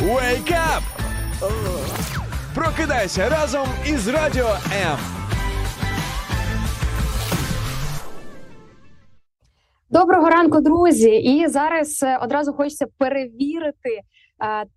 [0.00, 0.82] Wake up!
[2.54, 4.48] Прокидайся разом із Радіо
[4.92, 4.98] М.
[9.90, 11.10] Доброго ранку, друзі!
[11.10, 14.02] І зараз е, одразу хочеться перевірити е,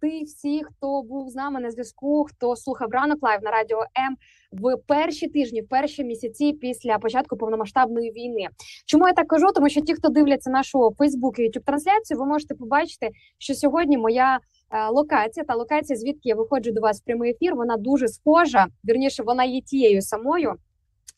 [0.02, 4.18] ти всі, хто був з нами на зв'язку, хто слухав ранок live на радіо М
[4.62, 8.48] в перші тижні, в перші місяці після початку повномасштабної війни.
[8.86, 9.48] Чому я так кажу?
[9.56, 13.98] Тому що ті, хто дивляться нашу Фейсбук і youtube трансляцію, ви можете побачити, що сьогодні
[13.98, 14.40] моя
[14.72, 18.68] е, локація та локація, звідки я виходжу до вас в прямий ефір, вона дуже схожа.
[18.86, 20.54] Вірніше, вона є тією самою.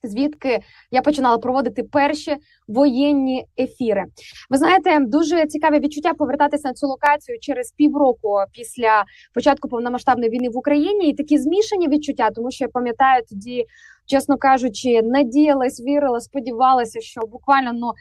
[0.04, 0.60] Звідки
[0.92, 2.36] я починала проводити перші
[2.68, 4.06] воєнні ефіри?
[4.50, 10.50] Ви знаєте, дуже цікаве відчуття повертатися на цю локацію через півроку після початку повномасштабної війни
[10.50, 13.66] в Україні, і такі змішані відчуття, тому що я пам'ятаю тоді,
[14.06, 17.92] чесно кажучи, надіялась, вірила, сподівалася, що буквально ну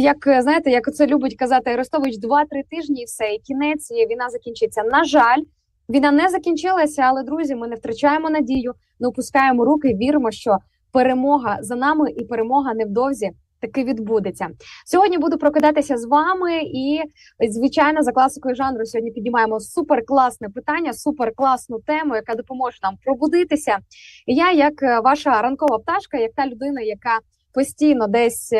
[0.00, 4.28] як знаєте, як це любить казати Арестович, два-три тижні, і все і кінець і війна
[4.28, 4.82] закінчиться.
[4.82, 5.42] На жаль.
[5.88, 10.58] Війна не закінчилася, але друзі, ми не втрачаємо надію, не опускаємо руки, віримо, що
[10.92, 14.48] перемога за нами і перемога невдовзі таки відбудеться.
[14.86, 17.00] Сьогодні буду прокидатися з вами, і
[17.48, 23.78] звичайно, за класикою жанру сьогодні піднімаємо суперкласне питання, суперкласну тему, яка допоможе нам пробудитися.
[24.26, 27.18] Я, як е, ваша ранкова пташка, як та людина, яка
[27.54, 28.52] постійно десь.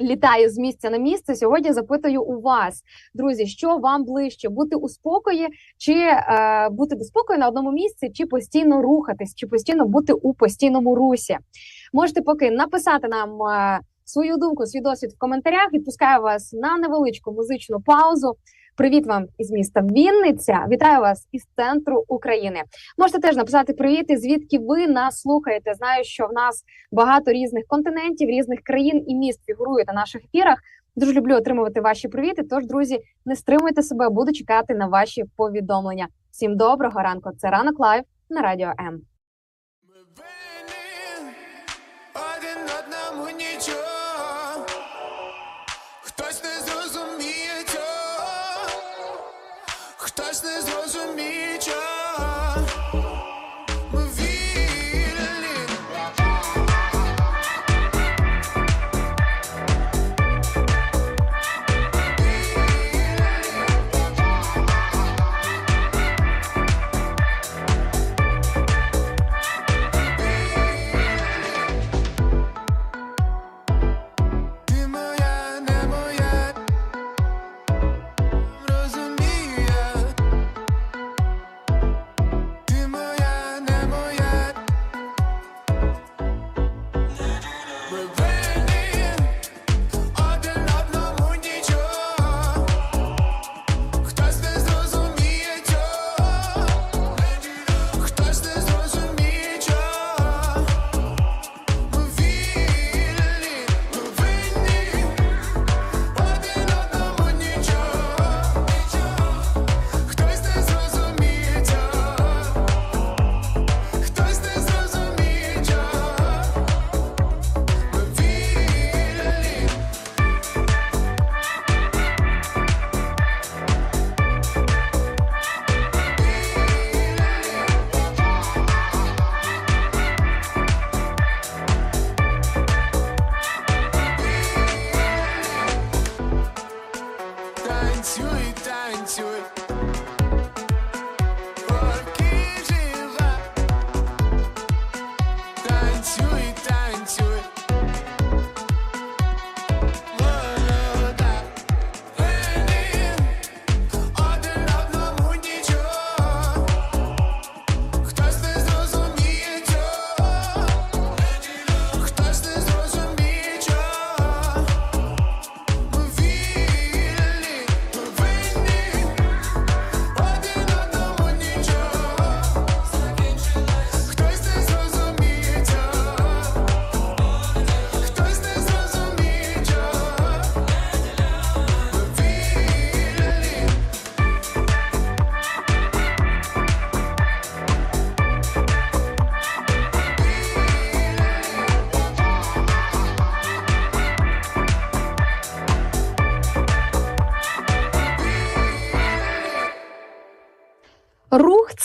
[0.00, 1.36] Літає з місця на місце.
[1.36, 2.82] Сьогодні запитую у вас,
[3.14, 5.48] друзі, що вам ближче бути у спокої,
[5.78, 10.34] чи е, бути до спокою на одному місці, чи постійно рухатись, чи постійно бути у
[10.34, 11.38] постійному русі.
[11.92, 15.72] Можете поки написати нам е, свою думку, свій досвід в коментарях.
[15.72, 18.36] Відпускаю вас на невеличку музичну паузу.
[18.80, 20.66] Привіт вам із міста Вінниця.
[20.70, 22.62] Вітаю вас із центру України.
[22.98, 25.74] Можете теж написати привіт, і звідки ви нас слухаєте.
[25.74, 30.58] Знаю, що в нас багато різних континентів, різних країн і міст фігурують на наших ефірах.
[30.96, 32.42] Дуже люблю отримувати ваші привіти.
[32.42, 36.08] Тож, друзі, не стримуйте себе, буду чекати на ваші повідомлення.
[36.30, 37.30] Всім доброго ранку.
[37.38, 39.00] Це ранок live на радіо М.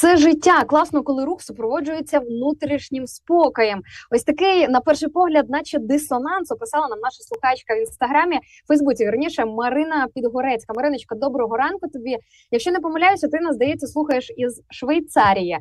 [0.05, 0.63] Це життя.
[0.63, 3.81] Класно, коли рух супроводжується внутрішнім спокоєм.
[4.11, 9.05] Ось такий, на перший погляд, наче дисонанс, описала нам наша слухачка в інстаграмі, Фейсбуці.
[9.05, 10.73] Верніше Марина Підгорецька.
[10.73, 12.17] Мариночка, доброго ранку тобі.
[12.51, 15.57] Якщо не помиляюся, ти нас здається слухаєш із Швейцарії.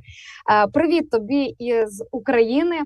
[0.53, 2.77] Е, Привіт тобі із України.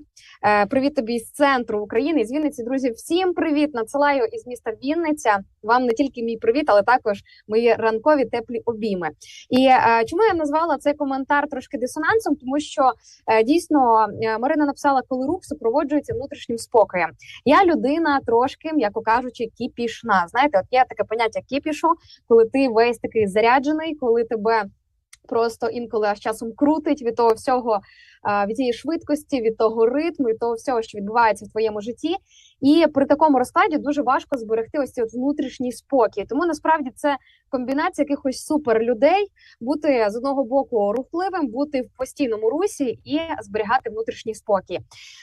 [0.45, 2.63] Е, Привіт тобі із центру України, із Вінниці.
[2.63, 3.73] Друзі, всім привіт!
[3.73, 5.39] Надсилаю із міста Вінниця.
[5.63, 9.09] Вам не тільки мій привіт, але також мої ранкові теплі обійми.
[9.49, 12.35] І е, чому я назвала цей коментар трошки дисонансом?
[12.35, 12.91] Тому що
[13.27, 14.07] е, дійсно
[14.39, 17.09] Марина написала, коли рух супроводжується внутрішнім спокоєм.
[17.45, 20.25] Я людина трошки, м'яко кажучи, кіпішна.
[20.27, 21.87] Знаєте, от є таке поняття кіпішу,
[22.27, 24.63] коли ти весь такий заряджений, коли тебе.
[25.29, 27.79] Просто інколи аж часом крутить від того всього,
[28.47, 32.15] від цієї швидкості, від того ритму, від того всього, що відбувається в твоєму житті.
[32.61, 36.25] І при такому розкладі дуже важко зберегти ось цей от внутрішній спокій.
[36.29, 37.17] Тому насправді це
[37.49, 39.27] комбінація якихось супер людей,
[39.61, 44.79] бути з одного боку рухливим, бути в постійному русі і зберігати внутрішній спокій.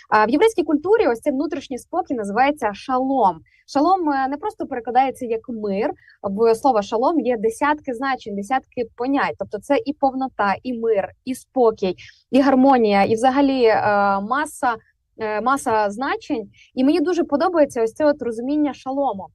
[0.09, 3.41] А в єврейській культурі ось цей внутрішній спокій називається шалом.
[3.69, 5.91] Шалом е, не просто перекладається як мир.
[6.23, 9.35] В слова шалом є десятки значень, десятки понять.
[9.39, 11.97] Тобто, це і повнота, і мир, і спокій,
[12.31, 13.81] і гармонія, і взагалі е,
[14.21, 14.77] маса.
[15.19, 19.29] Е, Маса значень, і мені дуже подобається ось це от розуміння шалому.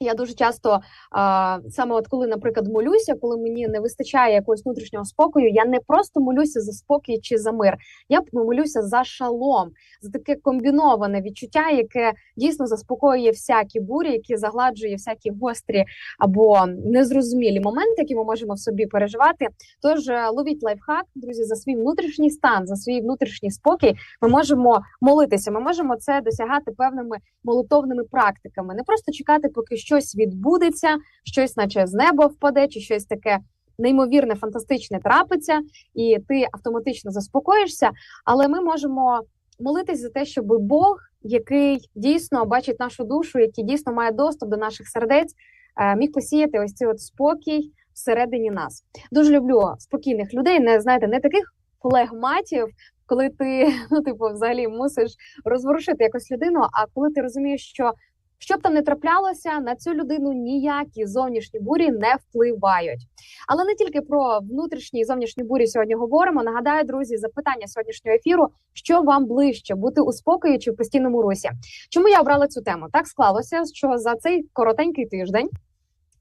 [0.00, 5.04] Я дуже часто а, саме от коли, наприклад, молюся, коли мені не вистачає якогось внутрішнього
[5.04, 7.76] спокою, я не просто молюся за спокій чи за мир.
[8.08, 9.70] Я молюся за шалом,
[10.02, 15.84] за таке комбіноване відчуття, яке дійсно заспокоює всякі бурі, які загладжує всякі гострі
[16.18, 19.48] або незрозумілі моменти, які ми можемо в собі переживати.
[19.82, 23.94] Тож е, ловіть лайфхак, друзі, за свій внутрішній стан, за свій внутрішній спокій.
[24.22, 25.50] Ми можемо молитися.
[25.50, 31.86] Ми можемо це досягати певними молитовними практиками, не просто чекати, поки щось відбудеться, щось, наче
[31.86, 33.38] з неба впаде, чи щось таке
[33.78, 35.60] неймовірне, фантастичне трапиться,
[35.94, 37.90] і ти автоматично заспокоїшся.
[38.24, 39.20] Але ми можемо
[39.60, 44.56] молитись за те, щоб Бог, який дійсно бачить нашу душу, який дійсно має доступ до
[44.56, 45.34] наших сердець,
[45.80, 48.84] е, міг посіяти ось цей от спокій всередині нас.
[49.12, 52.66] Дуже люблю спокійних людей, не знаєте, не таких флегматів.
[53.06, 55.10] Коли ти ну типу взагалі мусиш
[55.44, 57.92] розворушити якось людину, а коли ти розумієш, що
[58.38, 63.00] що б там не траплялося, на цю людину ніякі зовнішні бурі не впливають.
[63.48, 66.42] Але не тільки про внутрішні і зовнішні бурі сьогодні говоримо.
[66.42, 71.50] Нагадаю, друзі, запитання сьогоднішнього ефіру: що вам ближче бути у спокої чи в постійному русі?
[71.90, 72.86] Чому я обрала цю тему?
[72.92, 75.48] Так склалося, що за цей коротенький тиждень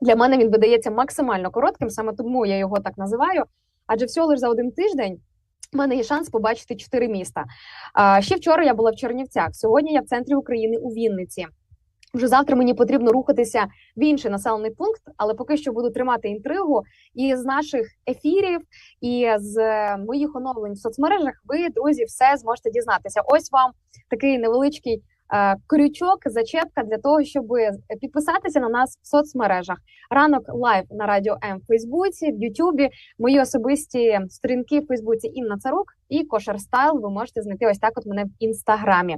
[0.02, 3.44] для мене він видається максимально коротким, саме тому я його так називаю.
[3.88, 5.20] Адже всього лише за один тиждень.
[5.74, 7.46] У мене є шанс побачити чотири міста.
[8.20, 9.50] Ще вчора я була в Чернівцях.
[9.56, 11.46] Сьогодні я в центрі України у Вінниці.
[12.16, 13.68] Вже завтра мені потрібно рухатися
[13.98, 16.84] в інший населений пункт, але поки що буду тримати інтригу.
[17.14, 18.62] І з наших ефірів,
[19.02, 23.22] і з е, моїх оновлень в соцмережах, ви, друзі, все зможете дізнатися.
[23.26, 23.72] Ось вам
[24.10, 25.04] такий невеличкий
[25.34, 27.46] е, крючок, зачепка для того, щоб
[28.02, 29.78] підписатися на нас в соцмережах.
[30.10, 32.90] Ранок live на радіо М в Фейсбуці, в Ютубі,
[33.20, 37.00] мої особисті сторінки в Фейсбуці Інна Царук і Kosher Style.
[37.02, 37.92] Ви можете знайти ось так.
[37.96, 39.18] От мене в інстаграмі.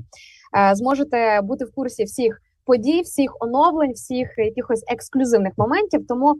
[0.57, 6.07] Е, зможете бути в курсі всіх подій, всіх оновлень, всіх якихось ексклюзивних моментів.
[6.07, 6.35] Тому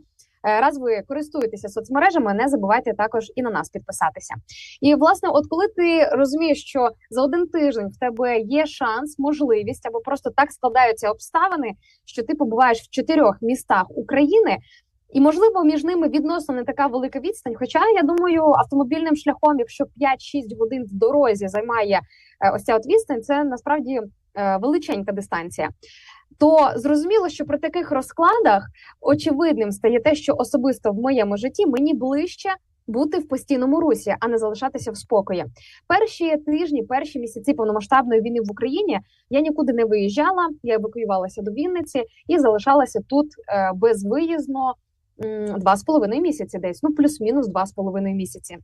[0.48, 4.36] е, раз ви користуєтеся соцмережами, не забувайте також і на нас підписатися.
[4.82, 9.88] І власне, от коли ти розумієш, що за один тиждень в тебе є шанс, можливість
[9.88, 11.72] або просто так складаються обставини,
[12.06, 14.58] що ти побуваєш в чотирьох містах України.
[15.14, 17.56] І можливо між ними відносно не така велика відстань.
[17.56, 19.88] Хоча я думаю, автомобільним шляхом, якщо 5-6
[20.60, 22.02] годин в дорозі займає
[22.42, 24.02] е, ось ця от відстань, це насправді
[24.36, 25.70] е, величенька дистанція
[26.40, 28.68] то зрозуміло, що при таких розкладах
[29.02, 32.50] очевидним стає те, що особисто в моєму житті мені ближче
[32.88, 35.46] бути в постійному русі, а не залишатися в спокої.
[35.88, 40.50] Перші тижні, перші місяці повномасштабної війни в Україні я нікуди не виїжджала.
[40.64, 44.74] Я евакуювалася до Вінниці і залишалася тут е, безвиїзно
[45.58, 48.58] два з половиною місяці, десь ну плюс-мінус два з половиною місяці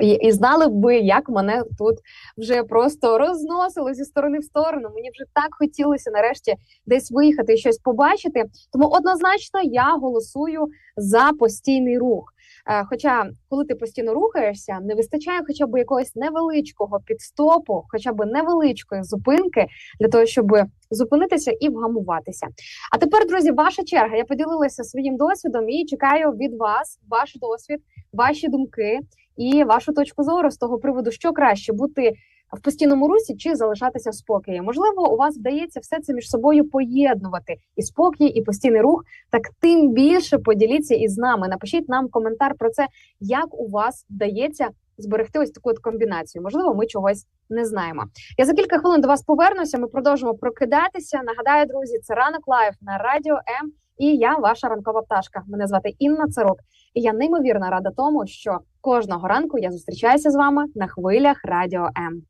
[0.00, 1.98] і, знали б як мене тут
[2.38, 4.90] вже просто розносило зі сторони в сторону.
[4.94, 6.54] Мені вже так хотілося нарешті
[6.86, 8.44] десь виїхати і щось побачити.
[8.72, 12.32] Тому однозначно я голосую за постійний рух.
[12.66, 18.26] Е, хоча, коли ти постійно рухаєшся, не вистачає хоча б якогось невеличкого підстопу, хоча б
[18.26, 19.66] невеличкої зупинки
[20.00, 20.46] для того, щоб
[20.90, 22.46] зупинитися і вгамуватися.
[22.92, 24.16] А тепер, друзі, ваша черга.
[24.16, 27.80] Я поділилася своїм досвідом і чекаю від вас ваш досвід,
[28.12, 29.00] ваші думки
[29.36, 32.12] і вашу точку зору з того приводу, що краще бути
[32.52, 34.62] в постійному русі чи залишатися в спокої.
[34.62, 39.04] Можливо, у вас вдається все це між собою поєднувати і спокій, і постійний рух.
[39.30, 41.48] Так тим більше поділіться із нами.
[41.48, 42.86] Напишіть нам коментар про це,
[43.20, 46.42] як у вас вдається зберегти ось таку от комбінацію.
[46.42, 48.04] Можливо, ми чогось не знаємо.
[48.38, 49.78] Я за кілька хвилин до вас повернуся.
[49.78, 51.22] Ми продовжимо прокидатися.
[51.22, 53.72] Нагадаю, друзі, це ранок live на радіо М.
[53.98, 55.42] І я ваша ранкова пташка.
[55.46, 56.58] Мене звати Інна Царук.
[56.94, 61.88] І я неймовірно рада тому, що кожного ранку я зустрічаюся з вами на хвилях радіо
[61.98, 62.22] М.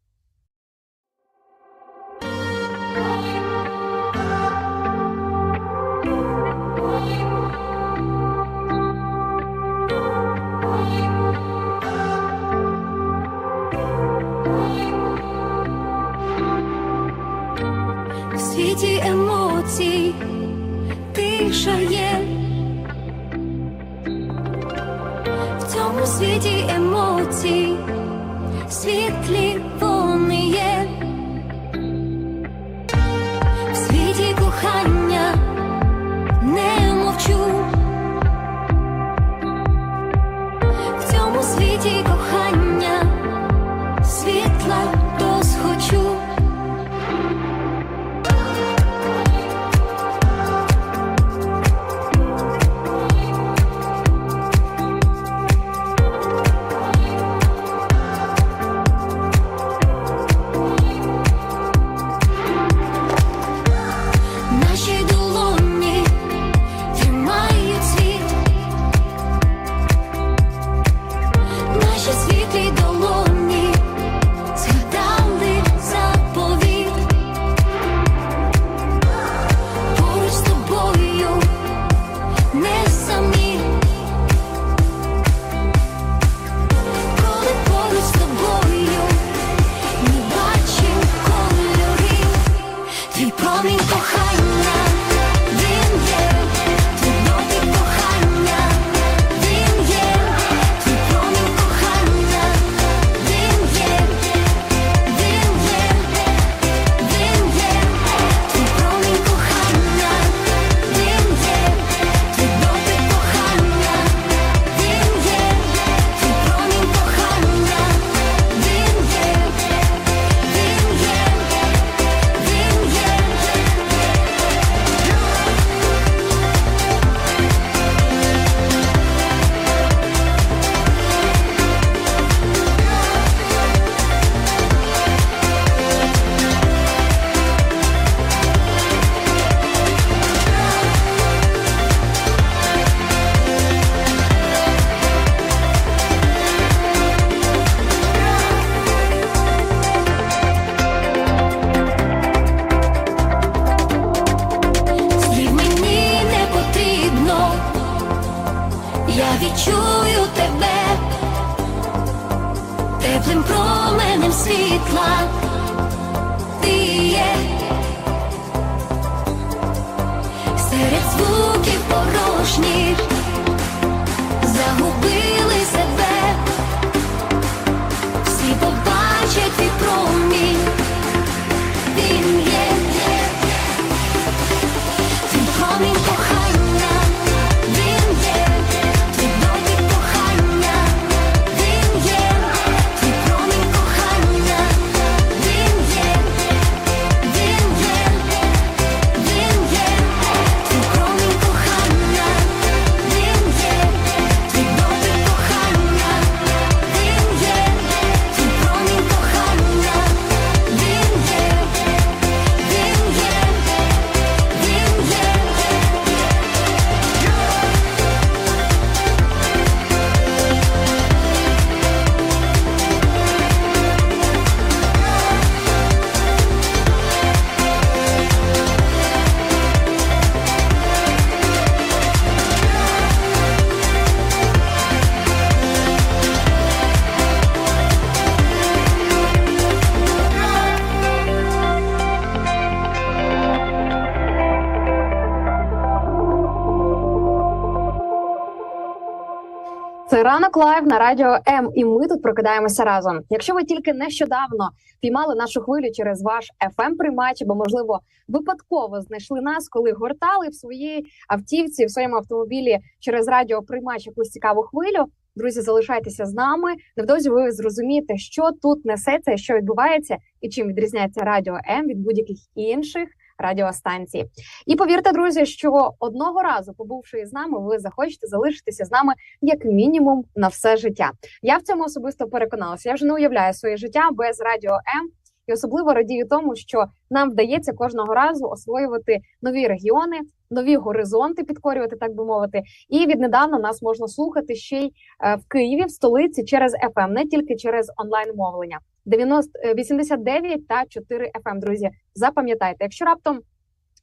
[250.27, 253.21] ранок live на радіо М, і ми тут прокидаємося разом.
[253.31, 259.41] Якщо ви тільки нещодавно піймали нашу хвилю через ваш fm приймач або можливо випадково знайшли
[259.41, 265.05] нас, коли гортали в своїй автівці, в своєму автомобілі через радіоприймач якусь цікаву хвилю.
[265.37, 266.75] Друзі, залишайтеся з нами.
[266.97, 272.37] Невдовзі ви зрозумієте, що тут несеться, що відбувається, і чим відрізняється радіо М від будь-яких
[272.55, 274.25] інших радіостанцій.
[274.67, 279.65] І повірте, друзі, що одного разу, побувши з нами, ви захочете залишитися з нами як
[279.65, 281.11] мінімум на все життя.
[281.43, 282.89] Я в цьому особисто переконалася.
[282.89, 285.11] Я вже не уявляю своє життя без радіо М.
[285.47, 291.97] І особливо радію тому, що нам вдається кожного разу освоювати нові регіони, нові горизонти, підкорювати,
[291.97, 292.63] так би мовити.
[292.89, 294.93] І віднедавна нас можна слухати ще й
[295.25, 298.79] е, в Києві, в столиці через FM, не тільки через онлайн мовлення.
[299.05, 301.91] 90, е, 89 та 4 FM, друзі.
[302.15, 303.41] Запам'ятайте, якщо раптом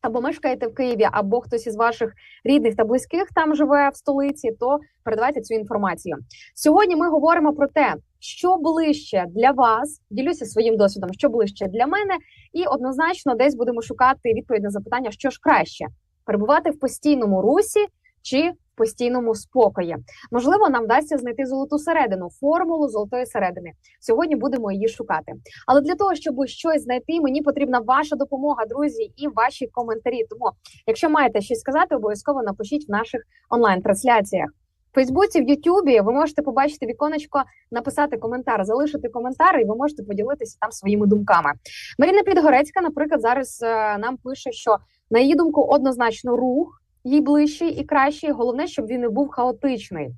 [0.03, 4.51] або мешкаєте в Києві, або хтось із ваших рідних та близьких там живе в столиці,
[4.59, 6.17] то передавайте цю інформацію.
[6.55, 10.01] Сьогодні ми говоримо про те, що ближче для вас.
[10.09, 12.13] Ділюся своїм досвідом, що ближче для мене,
[12.53, 15.85] і однозначно десь будемо шукати відповідь на запитання, що ж краще
[16.25, 17.79] перебувати в постійному русі
[18.23, 19.95] чи в постійному спокої.
[20.31, 23.71] Можливо, нам вдасться знайти золоту середину, формулу золотої середини.
[23.99, 25.33] Сьогодні будемо її шукати.
[25.67, 30.25] Але для того, щоб щось знайти, мені потрібна ваша допомога, друзі, і ваші коментарі.
[30.29, 30.51] Тому,
[30.87, 34.49] якщо маєте щось сказати, обов'язково напишіть в наших онлайн-трансляціях.
[34.91, 40.03] В Фейсбуці, в Ютубі ви можете побачити віконечко, написати коментар, залишити коментар, і ви можете
[40.03, 41.51] поділитися там своїми думками.
[41.99, 44.77] Маріна Підгорецька, наприклад, зараз е, нам пише, що
[45.11, 48.31] на її думку однозначно рух їй ближчий і кращий.
[48.31, 50.09] Головне, щоб він не був хаотичний.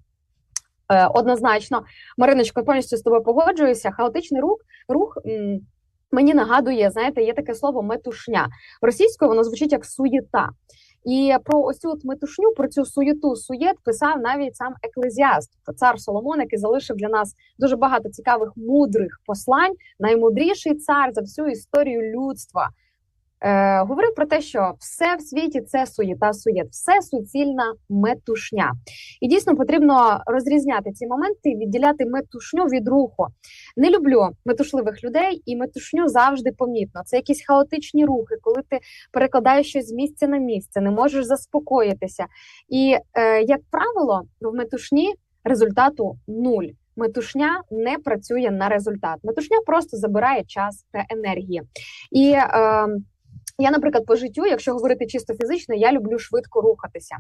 [0.90, 1.84] Е, однозначно,
[2.18, 3.92] Мариночко, повністю з тобою погоджуюся.
[3.92, 5.18] Хаотичний рух рух.
[6.12, 8.48] Мені нагадує, знаєте, є таке слово метушня.
[8.82, 10.50] Російською воно звучить як суєта.
[11.06, 16.40] І про ось цю метушню, про цю суєту, суєт писав навіть сам еклезіаст, цар Соломон,
[16.40, 19.74] який залишив для нас дуже багато цікавих мудрих послань.
[20.00, 22.70] Наймудріший цар за всю історію людства.
[23.42, 28.74] Е, говорив про те, що все в світі це суєта, суєт, все суцільна метушня.
[29.22, 33.28] І дійсно потрібно розрізняти ці моменти, відділяти метушню від руху.
[33.78, 37.02] Не люблю метушливих людей, і метушню завжди помітно.
[37.06, 38.80] Це якісь хаотичні рухи, коли ти
[39.12, 42.26] перекладаєш щось з місця на місце, не можеш заспокоїтися.
[42.70, 45.14] І, е, як правило, в метушні
[45.44, 46.68] результату нуль.
[46.98, 49.20] Метушня не працює на результат.
[49.24, 51.62] Метушня просто забирає час та енергії.
[52.12, 52.88] І е,
[53.58, 57.18] я, наприклад, по життю, якщо говорити чисто фізично, я люблю швидко рухатися,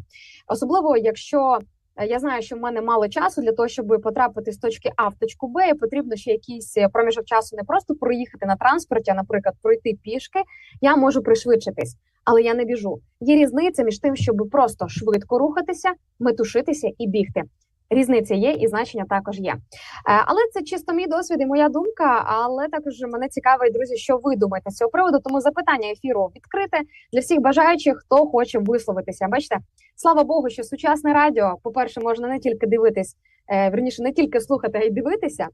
[0.48, 1.60] особливо якщо
[1.96, 5.08] е, я знаю, що в мене мало часу для того, щоб потрапити з точки А
[5.08, 9.12] в точку Б, і потрібно ще якийсь е, проміжок часу не просто проїхати на транспорті,
[9.12, 10.39] а, наприклад, пройти пішки.
[10.82, 13.00] Я можу пришвидшитись, але я не біжу.
[13.19, 17.43] Є різниця між тим, щоб просто швидко рухатися, метушитися і бігти.
[17.89, 19.52] Різниця є, і значення також є.
[19.52, 19.60] Е,
[20.06, 22.24] Але це чисто мій досвід і моя думка.
[22.26, 25.19] Але також мене цікавить, друзі, що ви думаєте з цього приводу.
[25.24, 26.78] Тому запитання ефіру відкрите
[27.13, 29.28] для всіх бажаючих, хто хоче висловитися.
[29.28, 29.58] Бачите,
[29.95, 33.15] слава Богу, що сучасне радіо, по-перше, можна не тільки дивитись,
[33.48, 35.48] е, верніше, не тільки слухати, а й дивитися.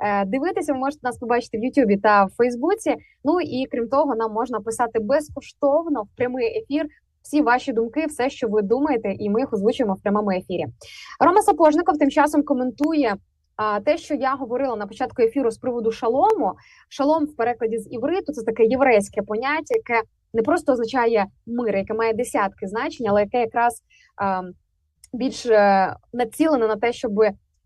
[0.00, 2.96] Е, Дивитися, ви можете нас побачити в Ютубі та в Фейсбуці.
[3.24, 6.86] Ну і крім того, нам можна писати безкоштовно в прямий ефір.
[7.22, 10.66] Всі ваші думки, все, що ви думаєте, і ми їх озвучуємо в прямому ефірі.
[11.20, 13.16] Рома Сапожников тим часом коментує
[13.56, 16.52] а, те, що я говорила на початку ефіру з приводу шалому.
[16.88, 20.02] Шалом в перекладі з івриту це таке єврейське поняття, яке
[20.32, 23.82] не просто означає мир, яке має десятки значень, але яке якраз
[24.16, 24.42] а,
[25.12, 27.12] більш е, націлене на те, щоб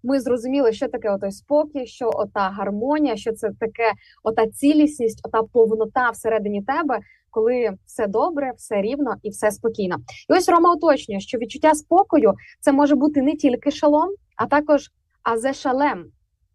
[0.03, 5.43] ми зрозуміли, що таке отой спокій, що ота гармонія, що це таке ота цілісність, ота
[5.43, 6.99] повнота всередині тебе,
[7.35, 9.97] коли все добре, все рівно і все спокійно.
[10.29, 14.91] І ось Рома уточнює, що відчуття спокою це може бути не тільки шалом, а також
[15.23, 16.05] азешалем,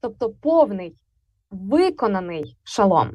[0.02, 0.96] тобто повний,
[1.52, 3.10] виконаний шалом.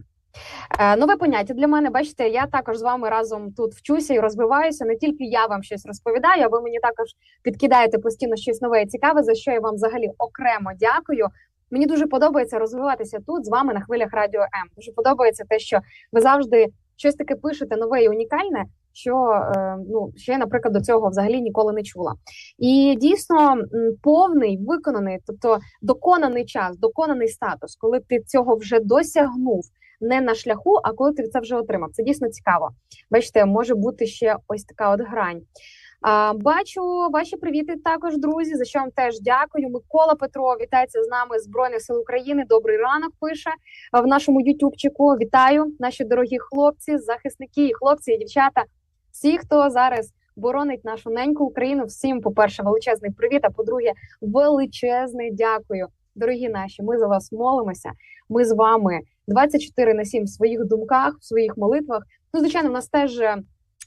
[0.79, 4.85] Е, Нове поняття для мене, бачите, я також з вами разом тут вчуся і розвиваюся.
[4.85, 7.09] Не тільки я вам щось розповідаю, а ви мені також
[7.43, 11.29] підкидаєте постійно щось нове і цікаве, за що я вам взагалі окремо дякую.
[11.71, 14.69] Мені дуже подобається розвиватися тут з вами на хвилях радіо М.
[14.77, 15.81] Дуже подобається те, що
[16.13, 19.17] ви завжди щось таке пишете нове і унікальне, що
[19.57, 22.15] е, ну ще наприклад, до цього взагалі ніколи не чула.
[22.59, 23.57] І дійсно
[24.03, 29.65] повний виконаний, тобто доконаний час, доконаний статус, коли ти цього вже досягнув.
[30.01, 31.91] Не на шляху, а коли ти це вже отримав.
[31.93, 32.71] Це дійсно цікаво.
[33.11, 35.43] Бачите, може бути ще ось така от грань.
[36.35, 38.55] Бачу ваші привіти також, друзі.
[38.55, 39.69] За що вам теж дякую.
[39.69, 42.45] Микола Петро вітається з нами Збройних сил України.
[42.49, 43.51] Добрий ранок пише
[43.93, 45.13] в нашому Ютубчику.
[45.13, 48.65] Вітаю, наші дорогі хлопці, захисники, і хлопці і дівчата.
[49.13, 51.85] Всі, хто зараз боронить нашу неньку Україну.
[51.85, 53.41] Всім, по-перше, величезний привіт.
[53.43, 55.87] А по-друге, величезний дякую.
[56.15, 57.91] Дорогі наші, ми за вас молимося.
[58.29, 62.03] Ми з вами 24 на 7 в своїх думках, в своїх молитвах.
[62.35, 63.21] Ну, звичайно, в нас теж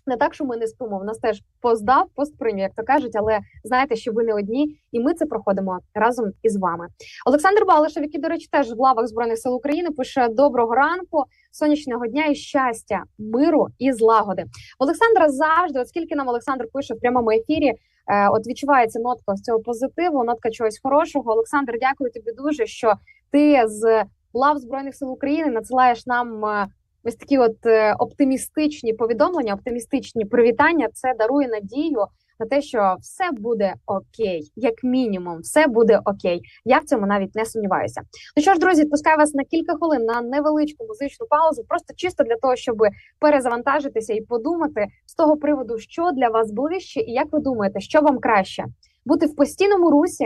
[0.07, 0.99] Не так, що ми не спимо.
[0.99, 4.99] В нас теж поздав, постприйняв, як то кажуть, але знаєте, що ви не одні, і
[4.99, 6.87] ми це проходимо разом із вами.
[7.25, 12.07] Олександр Балишев, який, до речі, теж в лавах збройних сил України, пише доброго ранку, сонячного
[12.07, 14.45] дня і щастя, миру і злагоди.
[14.79, 17.73] Олександра завжди, от скільки нам Олександр пише в прямому ефірі.
[18.07, 21.31] е, От відчувається нотка з цього позитиву, нотка чогось хорошого.
[21.31, 22.93] Олександр, дякую тобі дуже, що
[23.31, 26.67] ти з лав збройних сил України надсилаєш нам е,
[27.07, 30.87] ось такі от е, оптимістичні повідомлення, оптимістичні привітання.
[30.93, 32.05] Це дарує надію
[32.39, 36.41] на те, що все буде окей, як мінімум, все буде окей.
[36.65, 38.01] Я в цьому навіть не сумніваюся.
[38.37, 42.23] Ну що ж, друзі, відпускаю вас на кілька хвилин на невеличку музичну паузу, просто чисто
[42.23, 42.77] для того, щоб
[43.19, 48.01] перезавантажитися і подумати з того приводу, що для вас ближче, і як ви думаєте, що
[48.01, 48.65] вам краще
[49.05, 50.25] бути в постійному русі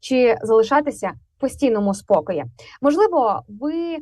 [0.00, 2.44] чи залишатися постійному спокої?
[2.82, 3.96] Можливо, ви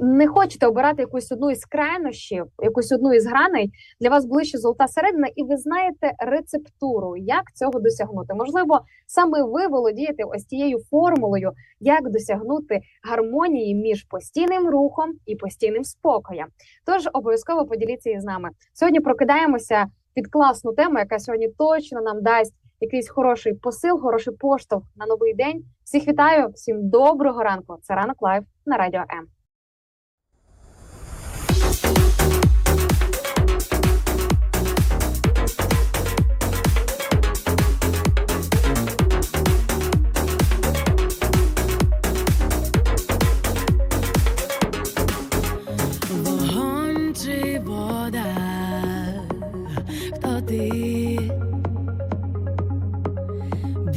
[0.00, 3.70] не хочете обирати якусь одну із крайнощів, якусь одну із граней.
[4.00, 8.34] Для вас ближче золота середина, і ви знаєте рецептуру, як цього досягнути.
[8.34, 15.84] Можливо, саме ви володієте ось тією формулою, як досягнути гармонії між постійним рухом і постійним
[15.84, 16.46] спокоєм.
[16.86, 18.50] Тож обов'язково поділіться із нами.
[18.72, 24.84] Сьогодні прокидаємося під класну тему, яка сьогодні точно нам дасть якийсь хороший посил, хороший поштовх
[24.96, 25.64] на новий день.
[25.84, 27.78] Всіх вітаю, всім доброго ранку.
[27.82, 29.26] Це ранок live на радіо М.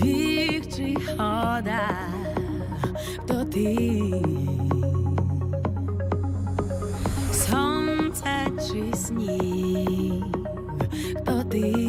[0.01, 1.89] Біг чи хода,
[3.23, 3.77] хто ти?
[7.34, 10.23] Сонце чи сніг,
[11.21, 11.85] хто ти?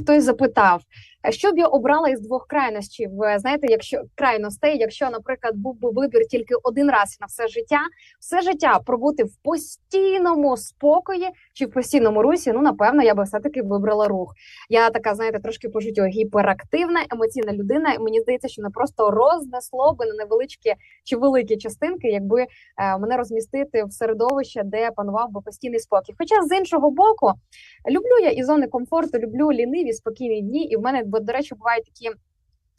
[0.00, 0.82] Хтось запитав,
[1.30, 6.26] що б я обрала із двох крайностів, знаєте, якщо крайностей, якщо, наприклад, був би вибір
[6.26, 7.80] тільки один раз на все життя,
[8.20, 13.40] все життя пробути в постійному спокої чи в постійному русі, ну напевно, я би все
[13.40, 14.34] таки вибрала рух.
[14.68, 17.92] Я така, знаєте, трошки по гіперактивна, емоційна людина.
[17.92, 22.98] І мені здається, що не просто рознесло би на невеличкі чи великі частинки, якби е,
[22.98, 26.14] мене розмістити в середовище, де панував би постійний спокій.
[26.18, 27.32] Хоча з іншого боку,
[27.90, 30.64] люблю я і зони комфорту, люблю ліниві, спокійні дні.
[30.64, 32.10] І в мене, бо, до речі, бувають такі.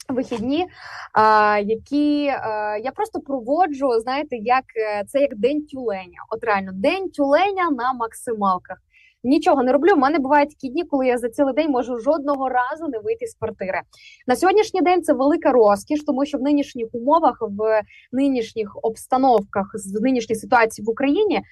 [0.08, 0.66] Вихідні,
[1.12, 6.18] а, які а, я просто проводжу, знаєте, як е, це як день тюленя.
[6.30, 8.78] От реально день тюленя на максималках.
[9.24, 9.94] Нічого не роблю.
[9.94, 13.26] В мене бувають такі дні, коли я за цілий день можу жодного разу не вийти
[13.26, 13.80] з квартири.
[14.26, 20.00] На сьогоднішній день це велика розкіш, тому що в нинішніх умовах, в нинішніх обстановках, з
[20.00, 21.42] нинішньої ситуації в Україні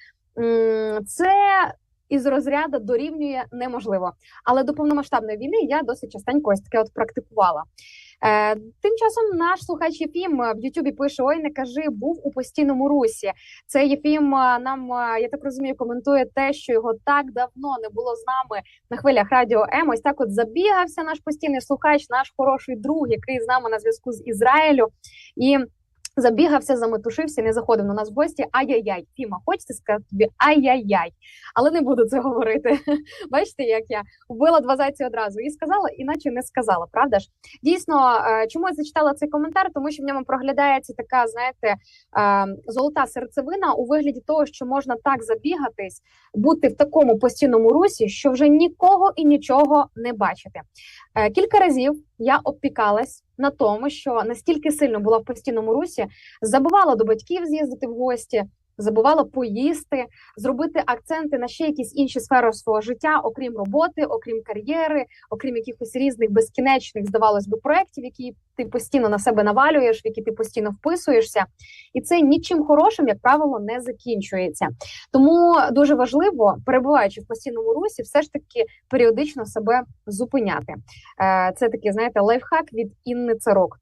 [1.07, 1.33] це
[2.11, 4.11] із розряду дорівнює неможливо.
[4.45, 7.63] Але до повномасштабної війни я досить частенько ось таке от практикувала.
[8.25, 12.31] Е, тим часом наш слухач Єфім е, в Ютубі пише: Ой, не кажи, був у
[12.31, 13.31] постійному русі.
[13.67, 17.89] Це Єфім е, нам, е, я так розумію, коментує те, що його так давно не
[17.89, 19.89] було з нами на хвилях радіо М.
[19.89, 24.11] Ось так от забігався наш постійний слухач, наш хороший друг, який з нами на зв'язку
[24.11, 24.87] з Ізраїлю.
[25.35, 25.57] І
[26.17, 28.45] Забігався, заметушився, не заходив на нас в гості.
[28.51, 31.11] Ай-яй-яй, Фіма, хочеться сказати тобі ай-яй-яй,
[31.55, 32.79] але не буду це говорити.
[33.31, 36.87] Бачите, як я вбила два зайці одразу і сказала, іначе не сказала.
[36.91, 37.27] Правда ж?
[37.63, 39.69] Дійсно, е, чому я зачитала цей коментар?
[39.73, 44.95] Тому що в ньому проглядається така, знаєте, е, золота серцевина у вигляді того, що можна
[45.03, 46.01] так забігатись,
[46.33, 50.61] бути в такому постійному русі, що вже нікого і нічого не бачити.
[51.15, 56.05] Е, Кілька разів я обпікалась на тому, що настільки сильно була в постійному русі,
[56.41, 58.43] забувала до батьків з'їздити в гості,
[58.81, 60.05] забувала поїсти,
[60.37, 65.95] зробити акценти на ще якісь інші сфери свого життя, окрім роботи, окрім кар'єри, окрім якихось
[65.95, 70.69] різних безкінечних, здавалось би, проєктів, які ти постійно на себе навалюєш, в які ти постійно
[70.69, 71.45] вписуєшся,
[71.93, 74.67] і це нічим хорошим, як правило, не закінчується.
[75.11, 80.73] Тому дуже важливо, перебуваючи в постійному русі, все ж таки періодично себе зупиняти.
[81.21, 83.77] Е, Це такий, знаєте, лайфхак від Інни Царок.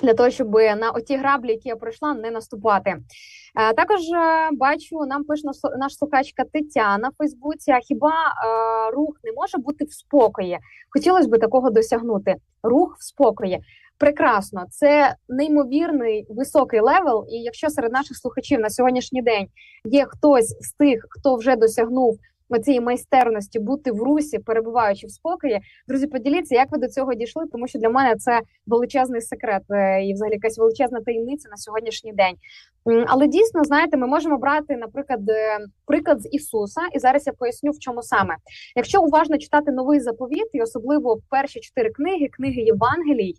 [0.00, 2.90] Для того щоб на оті граблі, які я пройшла, не наступати.
[2.90, 7.70] Е, Також е, бачу, нам пише наш- наш слухачка Тетяна в Фейсбуці.
[7.70, 10.58] А хіба е, рух не може бути в спокої?
[10.90, 12.36] Хотілося б такого досягнути.
[12.62, 13.60] Рух в спокої.
[13.98, 17.26] Прекрасно, це неймовірний високий level.
[17.30, 19.46] І якщо серед наших слухачів на сьогоднішній день
[19.84, 22.18] є хтось з тих, хто вже досягнув
[22.56, 27.44] цієї майстерності бути в русі, перебуваючи в спокої, друзі, поділіться, як ви до цього дійшли,
[27.52, 32.12] тому що для мене це величезний секрет е, і взагалі якась величезна таємниця на сьогоднішній
[32.12, 32.34] день.
[33.06, 37.70] Але дійсно, знаєте, ми можемо брати, наприклад, е, приклад з Ісуса, і зараз я поясню,
[37.70, 38.36] в чому саме.
[38.76, 43.34] Якщо уважно читати новий заповіт, і особливо перші чотири книги, книги Євангелій.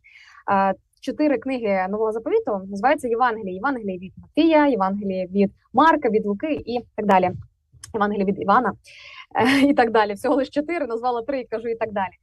[0.52, 3.54] е, Чотири книги нового заповіту називаються Євангелії.
[3.54, 7.32] Євангелії від Матвія, Євангелії від Марка, від Луки і так далі.
[7.94, 8.74] Євангелії від Івана
[9.36, 10.14] е, і так далі.
[10.14, 12.14] Всього лише чотири, назвала три, кажу і так далі.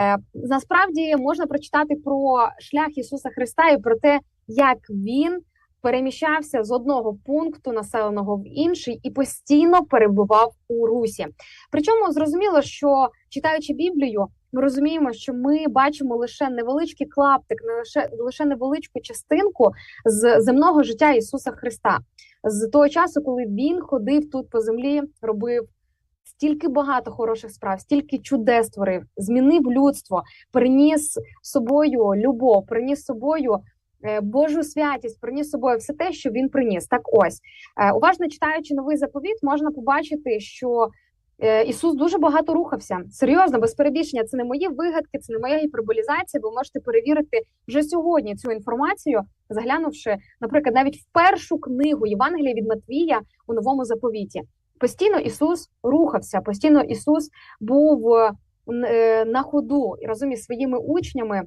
[0.00, 5.40] Е, Насправді можна прочитати про шлях Ісуса Христа і про те, як він
[5.82, 11.26] переміщався з одного пункту населеного в інший і постійно перебував у русі.
[11.70, 18.08] Причому зрозуміло, що читаючи Біблію, ми розуміємо, що ми бачимо лише невеличкий клаптик, не лише
[18.18, 19.70] лише невеличку частинку
[20.04, 21.98] з земного життя Ісуса Христа
[22.44, 25.68] з того часу, коли він ходив тут по землі, робив
[26.24, 33.58] стільки багато хороших справ, стільки чудес творив, змінив людство, приніс собою любов, приніс собою.
[34.04, 36.86] е, Божу святість приніс собою все те, що він приніс.
[36.86, 37.40] Так ось
[37.80, 40.88] е, уважно читаючи новий заповіт, можна побачити, що
[41.66, 43.00] Ісус дуже багато рухався.
[43.10, 44.24] Серйозно, без перебільшення.
[44.24, 46.40] Це не мої вигадки, це не моя гіперболізація.
[46.42, 52.68] Ви можете перевірити вже сьогодні цю інформацію, заглянувши, наприклад, навіть в першу книгу Євангелія від
[52.68, 54.42] Матвія у новому заповіті.
[54.82, 57.28] Постійно Ісус рухався, постійно Ісус
[57.60, 58.32] був е,
[58.68, 61.42] е, на ходу і разом із своїми учнями.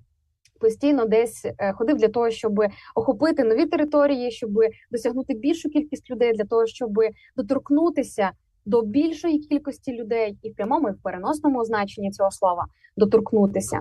[0.59, 2.59] Постійно десь е, ходив для того, щоб
[2.95, 4.51] охопити нові території, щоб
[4.91, 6.91] досягнути більшу кількість людей, для того, щоб
[7.35, 8.31] доторкнутися
[8.65, 12.65] до більшої кількості людей, і в прямому і в переносному значенні цього слова
[12.97, 13.79] доторкнутися.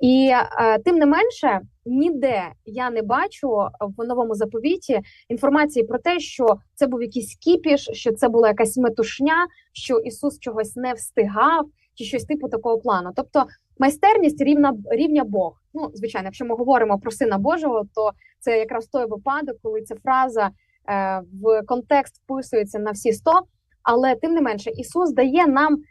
[0.00, 6.20] І е, тим не менше, ніде я не бачу в новому заповіті інформації про те,
[6.20, 11.66] що це був якийсь кіпіш, що це була якась метушня, що Ісус чогось не встигав,
[11.94, 13.10] чи щось типу такого плану.
[13.16, 13.44] Тобто
[13.78, 15.62] майстерність рівна рівня Бог.
[15.74, 19.94] Ну, звичайно, якщо ми говоримо про сина Божого, то це якраз той випадок, коли ця
[19.94, 20.50] фраза
[20.88, 23.42] е, в контекст вписується на всі сто.
[23.82, 25.82] Але тим не менше, Ісус дає нам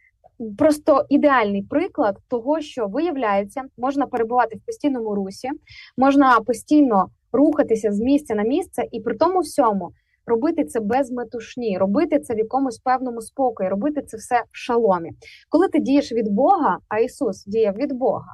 [0.58, 5.50] просто ідеальний приклад того, що виявляється, можна перебувати в постійному русі,
[5.98, 9.92] можна постійно рухатися з місця на місце, і при тому всьому
[10.26, 15.12] робити це без метушні, робити це в якомусь певному спокої, робити це все в шаломі.
[15.50, 18.34] Коли ти дієш від Бога, а Ісус діяв від Бога.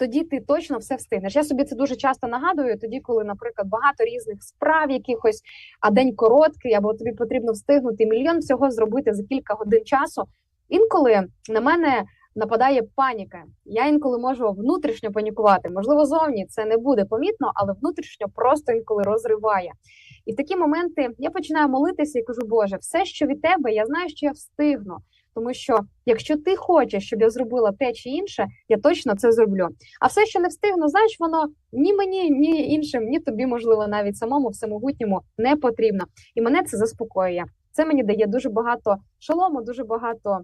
[0.00, 1.36] Тоді ти точно все встигнеш.
[1.36, 2.78] Я собі це дуже часто нагадую.
[2.78, 5.42] Тоді, коли, наприклад, багато різних справ, якихось,
[5.80, 10.24] а день короткий, або тобі потрібно встигнути мільйон всього зробити за кілька годин часу.
[10.68, 13.42] Інколи на мене нападає паніка.
[13.64, 15.70] Я інколи можу внутрішньо панікувати.
[15.70, 19.72] Можливо, зовні це не буде помітно, але внутрішньо просто інколи розриває.
[20.26, 23.86] І в такі моменти я починаю молитися і кажу: Боже, все, що від тебе, я
[23.86, 24.96] знаю, що я встигну.
[25.40, 29.68] Тому що якщо ти хочеш, щоб я зробила те чи інше, я точно це зроблю.
[30.00, 34.16] А все, що не встигну, знаєш, воно ні мені, ні іншим, ні тобі, можливо, навіть
[34.16, 36.04] самому всемогутньому не потрібно.
[36.34, 37.44] І мене це заспокоює.
[37.72, 40.40] Це мені дає дуже багато шолому, дуже багато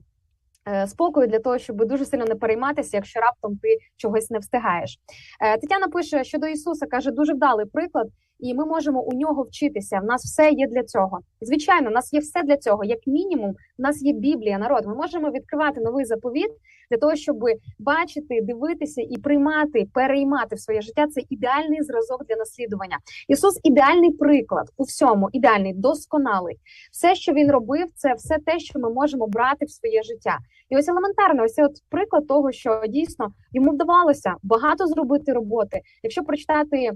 [0.69, 4.99] е, спокою для того, щоб дуже сильно не перейматися, якщо раптом ти чогось не встигаєш.
[5.41, 8.07] Е, Тетяна пише щодо Ісуса, каже, дуже вдалий приклад,
[8.39, 9.99] і ми можемо у нього вчитися.
[9.99, 11.21] В нас все є для цього.
[11.41, 12.85] Звичайно, у нас є все для цього.
[12.85, 14.87] Як мінімум, у нас є Біблія, народ.
[14.87, 16.51] Ми можемо відкривати новий заповіт
[16.91, 17.37] для того, щоб
[17.79, 21.07] бачити, дивитися і приймати, переймати в своє життя.
[21.07, 22.99] Це ідеальний зразок для наслідування.
[23.29, 26.57] Ісус ідеальний приклад у всьому, ідеальний, досконалий.
[26.93, 30.39] Все, що він робив, це все те, що ми можемо брати в своє життя.
[30.71, 35.81] І ось елементарно, ось от приклад того, що дійсно йому вдавалося багато зробити роботи.
[36.03, 36.91] Якщо прочитати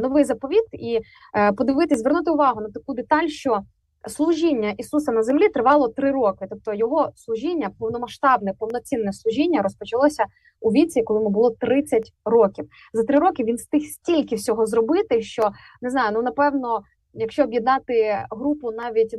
[0.00, 1.00] новий заповіт і
[1.36, 3.60] е, подивитись, звернути увагу на таку деталь, що
[4.08, 6.46] служіння Ісуса на землі тривало три роки.
[6.50, 10.24] Тобто його служіння, повномасштабне, повноцінне служіння розпочалося
[10.60, 12.68] у віці, коли йому було 30 років.
[12.92, 15.50] За три роки він встиг стільки всього зробити, що
[15.82, 16.82] не знаю, ну напевно,
[17.14, 19.16] якщо об'єднати групу навіть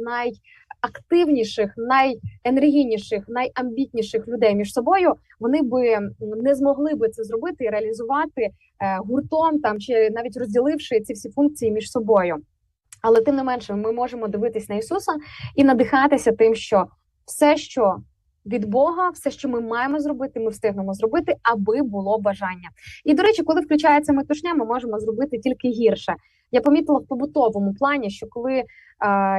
[0.84, 8.42] найактивніших, найенергійніших, найамбітніших людей між собою, вони би не змогли би це зробити і реалізувати
[8.42, 8.52] е,
[8.98, 12.38] гуртом там чи навіть розділивши ці всі функції між собою.
[13.02, 15.12] Але тим не менше, ми можемо дивитись на Ісуса
[15.56, 16.88] і надихатися тим, що
[17.26, 17.98] все, що
[18.46, 22.70] від Бога, все, що ми маємо зробити, ми встигнемо зробити, аби було бажання.
[23.06, 26.16] І до речі, коли включається метушня, ми можемо зробити тільки гірше.
[26.52, 28.66] Я помітила в побутовому плані, що коли е,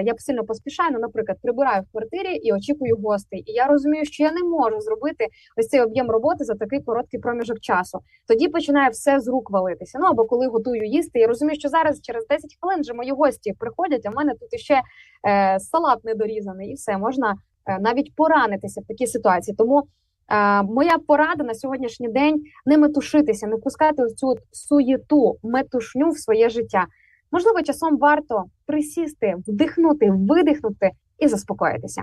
[0.05, 4.23] я сильно поспішаю, ну, наприклад, прибираю в квартирі і очікую гостей, і я розумію, що
[4.23, 7.99] я не можу зробити ось цей об'єм роботи за такий короткий проміжок часу.
[8.29, 9.99] Тоді починає все з рук валитися.
[10.01, 13.53] Ну або коли готую їсти, я розумію, що зараз через 10 хвилин вже мої гості
[13.59, 14.07] приходять.
[14.07, 14.81] А в мене тут іще
[15.29, 17.35] е, салат недорізаний, і все можна
[17.67, 19.57] е, навіть поранитися в такій ситуації.
[19.59, 19.83] Тому
[20.29, 26.49] е, моя порада на сьогоднішній день не метушитися, не впускати цю суєту, метушню в своє
[26.49, 26.87] життя.
[27.33, 32.03] Можливо, часом варто присісти, вдихнути, видихнути і заспокоїтися.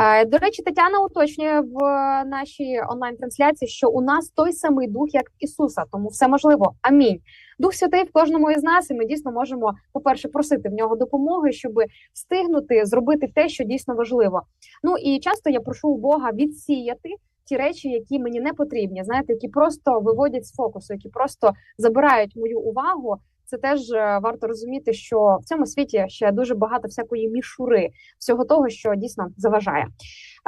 [0.00, 1.78] Е, До речі, Тетяна уточнює в
[2.24, 6.72] нашій онлайн-трансляції, що у нас той самий дух, як Ісуса, тому все можливо.
[6.82, 7.18] Амінь.
[7.58, 11.52] Дух Святий в кожному із нас, і ми дійсно можемо, по-перше, просити в нього допомоги,
[11.52, 11.72] щоб
[12.12, 14.42] встигнути зробити те, що дійсно важливо.
[14.82, 17.08] Ну і часто я прошу у Бога відсіяти.
[17.44, 22.36] Ті речі, які мені не потрібні, знаєте, які просто виводять з фокусу, які просто забирають
[22.36, 23.16] мою увагу.
[23.50, 28.44] Це теж е, варто розуміти, що в цьому світі ще дуже багато всякої мішури, всього
[28.44, 29.86] того, що дійсно заважає.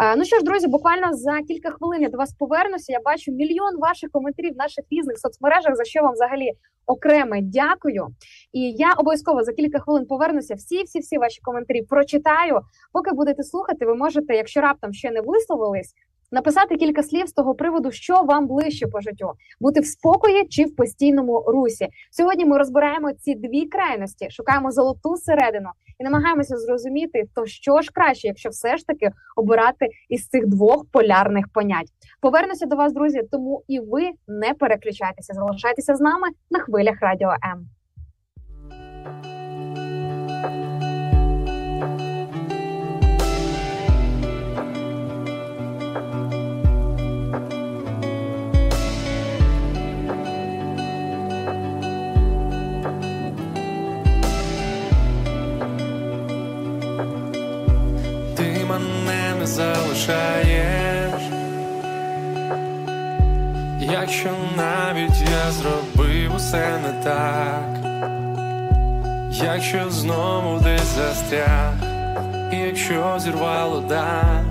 [0.02, 2.92] Е, Ну що ж, друзі, буквально за кілька хвилин я до вас повернуся.
[2.92, 6.52] Я бачу мільйон ваших коментарів в наших різних соцмережах, за що вам взагалі
[6.86, 8.08] окреме дякую.
[8.52, 10.54] І я обов'язково за кілька хвилин повернуся.
[10.54, 12.60] Всі, всі, всі ваші коментарі прочитаю.
[12.92, 15.94] Поки будете слухати, ви можете, якщо раптом ще не висловились.
[16.32, 20.64] Написати кілька слів з того приводу, що вам ближче по життю, бути в спокої чи
[20.64, 21.88] в постійному русі.
[22.10, 25.68] Сьогодні ми розбираємо ці дві крайності, шукаємо золоту середину
[25.98, 30.86] і намагаємося зрозуміти, то що ж краще, якщо все ж таки обирати із цих двох
[30.92, 31.88] полярних понять.
[32.20, 33.22] Повернуся до вас, друзі.
[33.30, 37.68] Тому і ви не переключайтеся, залишайтеся з нами на хвилях радіо М.
[59.42, 61.22] не залишаєш,
[63.80, 67.76] якщо навіть я зробив усе не так,
[69.30, 71.72] якщо знову десь застряг,
[72.52, 74.44] і якщо зірвало дах,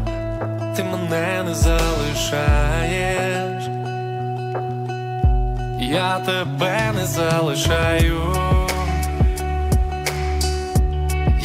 [0.76, 3.64] ти мене не залишаєш,
[5.80, 8.36] я тебе не залишаю.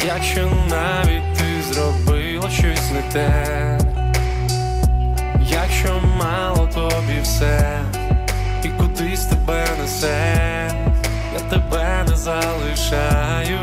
[0.05, 1.61] Якщо навіть ти
[2.47, 3.77] зробила щось не те,
[5.49, 7.81] Якщо мало тобі все,
[8.63, 10.71] і кудись тебе несе,
[11.33, 13.59] я тебе не залишаю.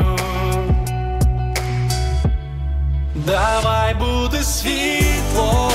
[3.15, 5.71] Давай буде світло,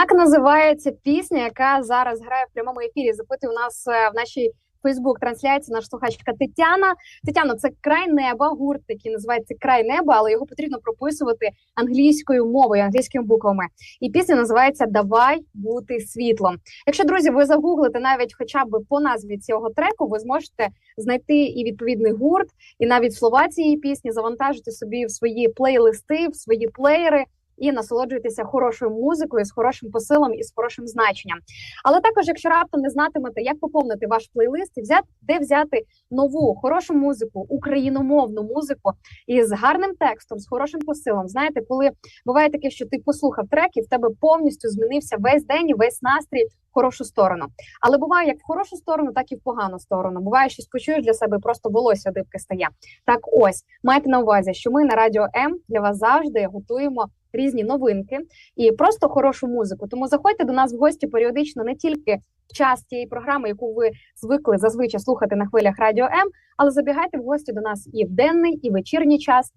[0.00, 3.12] Як називається пісня, яка зараз грає в прямому ефірі?
[3.12, 4.50] Запитує у нас е, в нашій
[4.82, 6.94] Фейсбук-трансляції наша слухачка Тетяна.
[7.24, 12.82] Тетяно, це край неба, гурт, який називається Край неба, але його потрібно прописувати англійською мовою,
[12.82, 13.64] англійськими буквами.
[14.00, 16.56] І пісня називається Давай бути світлом.
[16.86, 21.64] Якщо друзі, ви загуглите навіть хоча б по назві цього треку, ви зможете знайти і
[21.64, 22.48] відповідний гурт,
[22.78, 27.24] і навіть слова цієї пісні завантажити собі в свої плейлисти, в свої плеєри.
[27.60, 31.38] І насолоджуйтеся хорошою музикою з хорошим посилом і з хорошим значенням.
[31.84, 36.54] Але також, якщо раптом не знатимете, як поповнити ваш плейлист і взяти де взяти нову
[36.54, 38.90] хорошу музику, україномовну музику
[39.26, 41.28] із гарним текстом, з хорошим посилом.
[41.28, 41.90] Знаєте, коли
[42.26, 46.44] буває таке, що ти послухав трек, і в тебе повністю змінився весь день весь настрій
[46.44, 47.46] в хорошу сторону.
[47.80, 50.20] Але буває як в хорошу сторону, так і в погану сторону.
[50.20, 52.68] Буває, щось почуєш для себе, просто волосся дибки стає.
[53.06, 57.64] Так, ось майте на увазі, що ми на радіо М для вас завжди готуємо різні
[57.64, 58.18] новинки
[58.56, 59.88] і просто хорошу музику.
[59.88, 62.18] Тому заходьте до нас в гості періодично не тільки
[62.48, 67.18] в час тієї програми, яку ви звикли зазвичай слухати на хвилях Радіо М, але забігайте
[67.18, 69.52] в гості до нас і в денний, і вечірній час.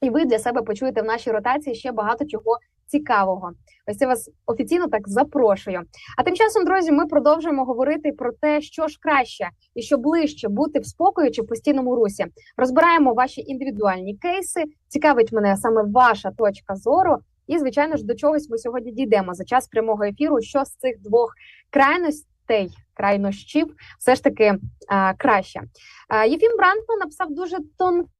[0.00, 3.52] І ви для себе почуєте в нашій ротації ще багато чого цікавого.
[3.86, 5.82] Ось я вас офіційно так запрошую.
[6.18, 10.48] А тим часом, друзі, ми продовжуємо говорити про те, що ж краще і що ближче
[10.48, 12.26] бути в спокої чи в постійному русі.
[12.56, 14.64] Розбираємо ваші індивідуальні кейси.
[14.88, 17.16] Цікавить мене саме ваша точка зору.
[17.46, 20.40] І, звичайно ж, до чогось ми сьогодні дійдемо за час прямого ефіру.
[20.40, 21.34] Що з цих двох
[21.70, 24.54] крайностей, крайнощів, все ж таки
[24.88, 25.60] а, краще.
[26.08, 28.15] А, Єфім Брантман написав дуже тонкий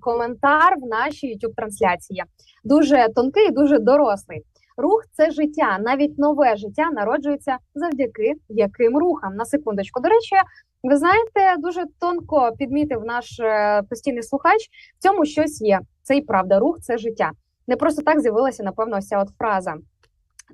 [0.00, 2.24] коментар в нашій youtube трансляції.
[2.64, 4.42] Дуже тонкий, дуже дорослий.
[4.76, 9.36] Рух це життя, навіть нове життя народжується завдяки яким рухам.
[9.36, 10.00] На секундочку.
[10.00, 10.36] До речі,
[10.82, 14.68] ви знаєте, дуже тонко підмітив наш е, постійний слухач.
[14.98, 15.80] В цьому щось є.
[16.02, 16.58] Це і правда.
[16.58, 17.30] Рух це життя.
[17.66, 19.74] Не просто так з'явилася, напевно, ця от фраза.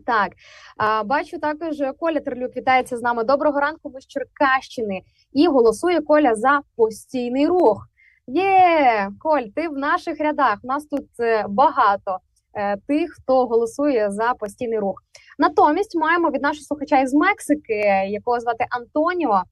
[0.07, 0.32] Так,
[0.76, 3.24] а, бачу також Коля Терлюк вітається з нами.
[3.24, 5.03] Доброго ранку, ми з Черкащини.
[5.32, 7.86] І голосує Коля за постійний рух.
[8.26, 10.58] Є, Коль, ти в наших рядах.
[10.62, 12.18] Нас тут е, багато
[12.54, 15.02] е, тих, хто голосує за постійний рух.
[15.38, 17.74] Натомість маємо від нашого слухача із Мексики,
[18.08, 19.42] якого звати Антоніо.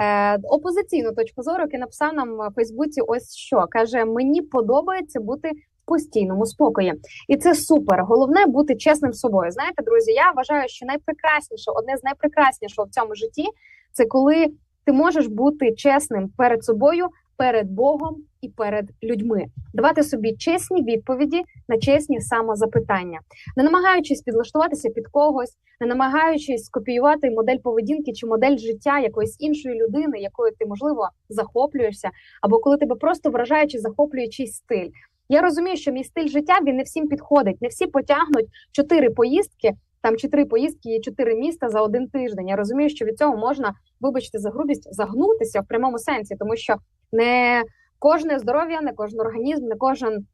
[0.00, 3.00] Е, опозиційну точку зору, який написав нам в Фейсбуці.
[3.00, 6.94] Ось що каже: мені подобається бути в постійному спокої,
[7.28, 8.04] і це супер.
[8.04, 9.50] Головне бути чесним з собою.
[9.50, 13.44] Знаєте, друзі, я вважаю, що найпрекрасніше, одне з найпрекраснішого в цьому житті
[13.92, 14.46] це коли
[14.84, 17.08] ти можеш бути чесним перед собою,
[17.42, 23.20] перед Богом і перед людьми, давати собі чесні відповіді на чесні самозапитання,
[23.56, 29.82] не намагаючись підлаштуватися під когось, не намагаючись скопіювати модель поведінки чи модель життя якоїсь іншої
[29.82, 32.10] людини, якою ти можливо захоплюєшся,
[32.42, 34.88] або коли тебе просто вражає чи захоплює чийсь стиль.
[35.28, 37.62] Я розумію, що мій стиль життя він не всім підходить.
[37.62, 39.72] Не всі потягнуть чотири поїздки,
[40.02, 42.48] там чи три поїздки і чотири міста за один тиждень.
[42.48, 46.76] Я розумію, що від цього можна, вибачте за грубість, загнутися в прямому сенсі, тому що
[47.12, 47.62] не
[47.98, 50.26] кожне здоров'я, не кожен організм, не кожен.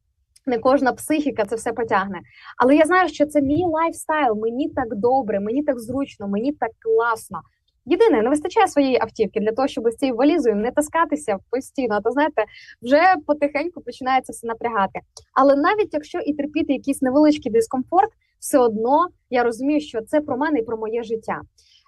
[0.47, 2.21] Не кожна психіка це все потягне.
[2.57, 4.35] Але я знаю, що це мій lifestyle.
[4.35, 7.41] Мені так добре, мені так зручно, мені так класно.
[7.91, 11.95] Єдине, не вистачає своєї автівки для того, щоб з цією валізою не таскатися постійно.
[11.95, 12.45] А то знаєте,
[12.83, 15.01] вже потихеньку починається все напрягати.
[15.35, 18.11] Але навіть якщо і терпіти якийсь невеличкий дискомфорт,
[18.41, 21.41] все одно я розумію, що це про мене і про моє життя.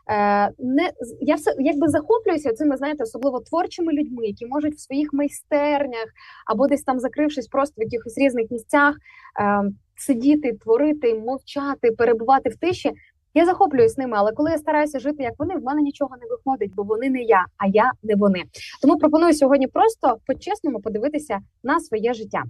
[0.09, 5.13] Е, не я все якби захоплююся цими, знаєте, особливо творчими людьми, які можуть в своїх
[5.13, 6.07] майстернях
[6.47, 8.97] або десь там закрившись просто в якихось різних місцях,
[9.41, 9.63] е,
[9.97, 12.93] сидіти, творити, мовчати, перебувати в тиші.
[13.35, 16.75] Я захоплююсь ними, але коли я стараюся жити як вони, в мене нічого не виходить,
[16.75, 18.43] бо вони не я, а я не вони.
[18.83, 22.43] Тому пропоную сьогодні просто по-чесному подивитися на своє життя.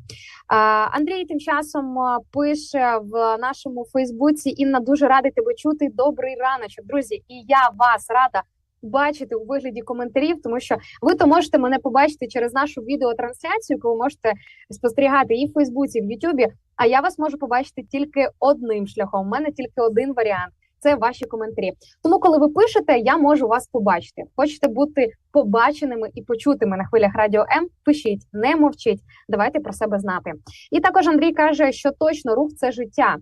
[0.91, 1.97] Андрій тим часом
[2.33, 5.89] пише в нашому Фейсбуці: Інна дуже радий тебе чути.
[5.95, 8.43] Добрий раночок, друзі, і я вас рада.
[8.83, 13.89] Бачити у вигляді коментарів, тому що ви то можете мене побачити через нашу відеотрансляцію, яку
[13.89, 14.33] ви можете
[14.71, 16.49] спостерігати і в Фейсбуці, і в Ютубі.
[16.77, 19.27] А я вас можу побачити тільки одним шляхом.
[19.27, 21.73] У мене тільки один варіант це ваші коментарі.
[22.03, 24.23] Тому, коли ви пишете, я можу вас побачити.
[24.37, 27.69] Хочете бути побаченими і почутими на хвилях радіо М?
[27.85, 29.01] Пишіть, не мовчіть.
[29.29, 30.33] Давайте про себе знати.
[30.71, 33.17] І також Андрій каже, що точно рух це життя.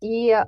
[0.00, 0.44] І е,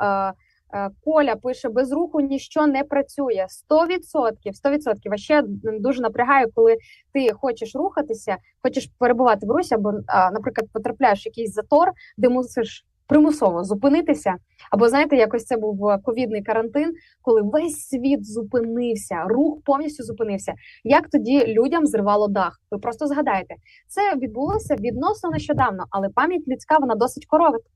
[0.74, 3.46] е, Коля пише: без руху ніщо не працює.
[3.70, 4.94] 100%, 100%.
[5.10, 5.42] А ще
[5.80, 6.76] дуже напрягаю, коли
[7.12, 9.92] ти хочеш рухатися, хочеш перебувати в русі, або,
[10.32, 14.34] наприклад, потрапляєш в якийсь затор, де мусиш примусово зупинитися.
[14.70, 16.92] Або знаєте, якось це був е, ковідний карантин,
[17.22, 20.52] коли весь світ зупинився, рух повністю зупинився.
[20.84, 22.60] Як тоді людям зривало дах?
[22.70, 23.54] Ви просто згадаєте,
[23.88, 27.26] це відбулося відносно нещодавно, але пам'ять людська вона досить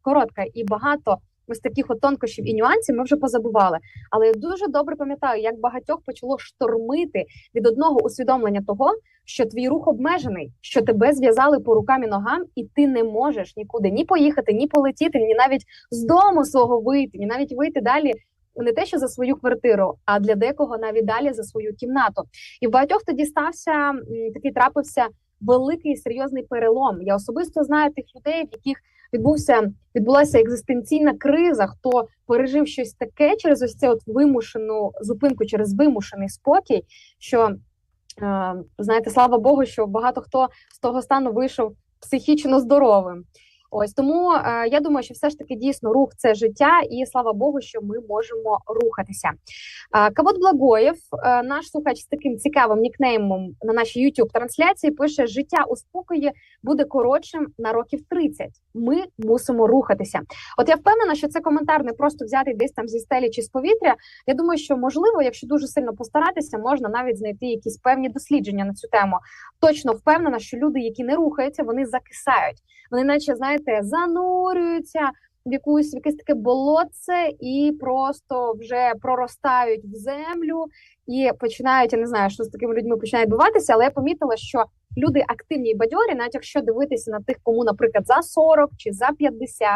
[0.02, 1.18] коротка і багато.
[1.46, 3.78] Ось таких от тонкощів і нюансів ми вже позабували.
[4.10, 7.24] Але я дуже добре пам'ятаю, як багатьох почало штормити
[7.54, 8.90] від одного усвідомлення того,
[9.24, 13.56] що твій рух обмежений, що тебе зв'язали по рукам і ногам, і ти не можеш
[13.56, 18.12] нікуди ні поїхати, ні полетіти, ні навіть з дому свого вийти, ні навіть вийти далі.
[18.56, 22.22] Не те, що за свою квартиру, а для декого навіть далі за свою кімнату.
[22.60, 23.92] І в багатьох тоді стався
[24.34, 25.06] такий трапився
[25.40, 27.02] великий серйозний перелом.
[27.02, 28.78] Я особисто знаю тих людей, в яких
[29.14, 31.66] відбувся відбулася екзистенційна криза.
[31.66, 36.82] Хто пережив щось таке через ось це от вимушену зупинку, через вимушений спокій,
[37.18, 37.50] що
[38.78, 43.24] знаєте, слава Богу, що багато хто з того стану вийшов психічно здоровим.
[43.76, 47.32] Ось тому е, я думаю, що все ж таки дійсно рух це життя, і слава
[47.32, 49.30] Богу, що ми можемо рухатися.
[49.96, 50.94] Е, Кавот Благоєв,
[51.24, 56.32] е, наш слухач з таким цікавим нікнеймом на нашій youtube трансляції, пише: життя у спокої
[56.62, 58.48] буде коротшим на років 30.
[58.74, 60.20] Ми мусимо рухатися.
[60.58, 63.48] От я впевнена, що це коментар не просто взяти десь там зі стелі чи з
[63.48, 63.94] повітря.
[64.26, 68.74] Я думаю, що можливо, якщо дуже сильно постаратися, можна навіть знайти якісь певні дослідження на
[68.74, 69.16] цю тему.
[69.60, 72.58] Точно впевнена, що люди, які не рухаються, вони закисають.
[72.90, 75.10] Вони, наче знаєте, занурюються
[75.46, 80.66] в якусь в якесь таке болотце і просто вже проростають в землю
[81.06, 81.92] і починають.
[81.92, 84.64] Я не знаю, що з такими людьми починає відбуватися, але я помітила, що
[84.96, 89.10] люди активні і бадьорі, навіть якщо дивитися на тих, кому, наприклад, за 40 чи за
[89.18, 89.68] 50,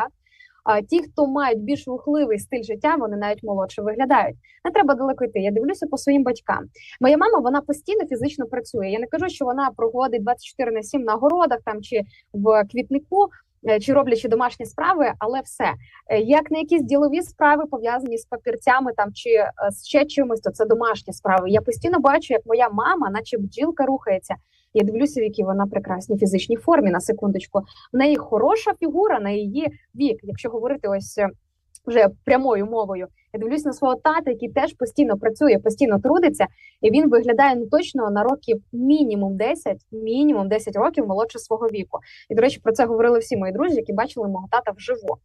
[0.64, 4.36] а ті, хто мають більш рухливий стиль життя, вони навіть молодше виглядають.
[4.64, 5.40] Не треба далеко йти.
[5.40, 6.64] Я дивлюся по своїм батькам.
[7.00, 8.88] Моя мама вона постійно фізично працює.
[8.88, 13.28] Я не кажу, що вона проводить 24 на 7 на городах там чи в квітнику.
[13.68, 15.74] Е, Чи роблячи домашні справи, але все
[16.08, 20.40] Е, як на якісь ділові справи пов'язані з папірцями там чи е, з ще чимось,
[20.40, 21.50] то це домашні справи.
[21.50, 24.34] Я постійно бачу, як моя мама, наче бджілка, рухається.
[24.74, 27.62] Я дивлюся, в якій вона прекрасній фізичній формі на секундочку.
[27.92, 30.20] В неї хороша фігура на її вік.
[30.22, 31.18] Якщо говорити ось
[31.88, 33.06] вже прямою мовою.
[33.32, 36.46] Я дивлюсь на свого тата, який теж постійно працює, постійно трудиться,
[36.80, 41.98] і він виглядає ну точно на років мінімум 10, мінімум 10 років молодше свого віку.
[42.30, 45.18] І до речі, про це говорили всі мої друзі, які бачили мого тата вживу.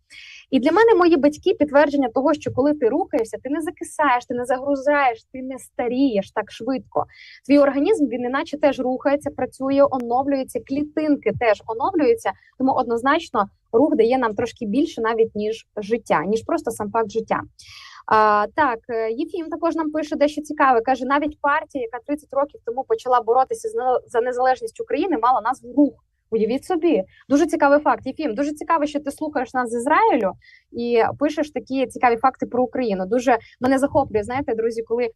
[0.52, 4.34] І для мене мої батьки підтвердження того, що коли ти рухаєшся, ти не закисаєш, ти
[4.34, 7.06] не загрузаєш, ти не старієш так швидко.
[7.48, 12.32] Твій організм він іначе теж рухається, працює, оновлюється, клітинки теж оновлюються.
[12.58, 17.42] Тому однозначно рух дає нам трошки більше навіть ніж життя, ніж просто сам факт життя.
[18.06, 20.82] А, так, е, Єфім також нам пише дещо цікаве.
[20.82, 23.70] каже: навіть партія, яка 30 років тому почала боротися
[24.08, 25.94] за незалежність України, мала назву рух.
[26.32, 28.06] Уявіть собі, дуже цікавий факт.
[28.06, 30.32] Єфім, дуже цікаво, що ти слухаєш нас з Ізраїлю
[30.72, 33.06] і пишеш такі цікаві факти про Україну.
[33.06, 34.24] Дуже мене захоплює.
[34.24, 35.10] Знаєте, друзі, коли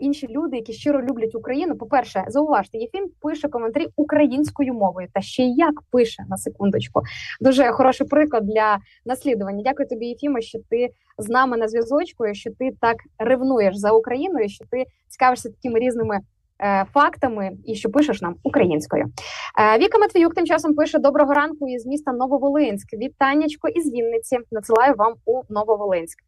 [0.00, 5.42] інші люди, які щиро люблять Україну, по-перше, зауважте, Єфім пише коментарі українською мовою, та ще
[5.42, 7.02] й як пише на секундочку.
[7.40, 9.62] Дуже хороший приклад для наслідування.
[9.64, 10.88] Дякую тобі, Єфіме, що ти
[11.18, 16.20] з нами на зв'язочку, що ти так ревнуєш за Україною, що ти цікавишся такими різними.
[16.60, 19.04] Е, Фактами і що пишеш нам українською.
[19.74, 22.92] Е, Віка Матвіюк тим часом пише доброго ранку із міста Нововолинськ.
[22.92, 24.38] Вітаннячко із Вінниці.
[24.50, 26.18] Надсилаю вам у Нововолинськ.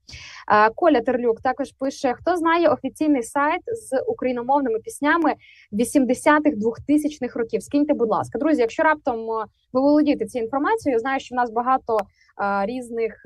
[0.52, 5.34] Е, Коля Терлюк також пише: хто знає офіційний сайт з україномовними піснями
[5.72, 7.62] 80-х, 2000-х років.
[7.62, 8.60] Скиньте, будь ласка, друзі.
[8.60, 9.26] Якщо раптом
[9.72, 11.98] ви володієте цією інформацією, знаю, що в нас багато
[12.66, 13.22] різних.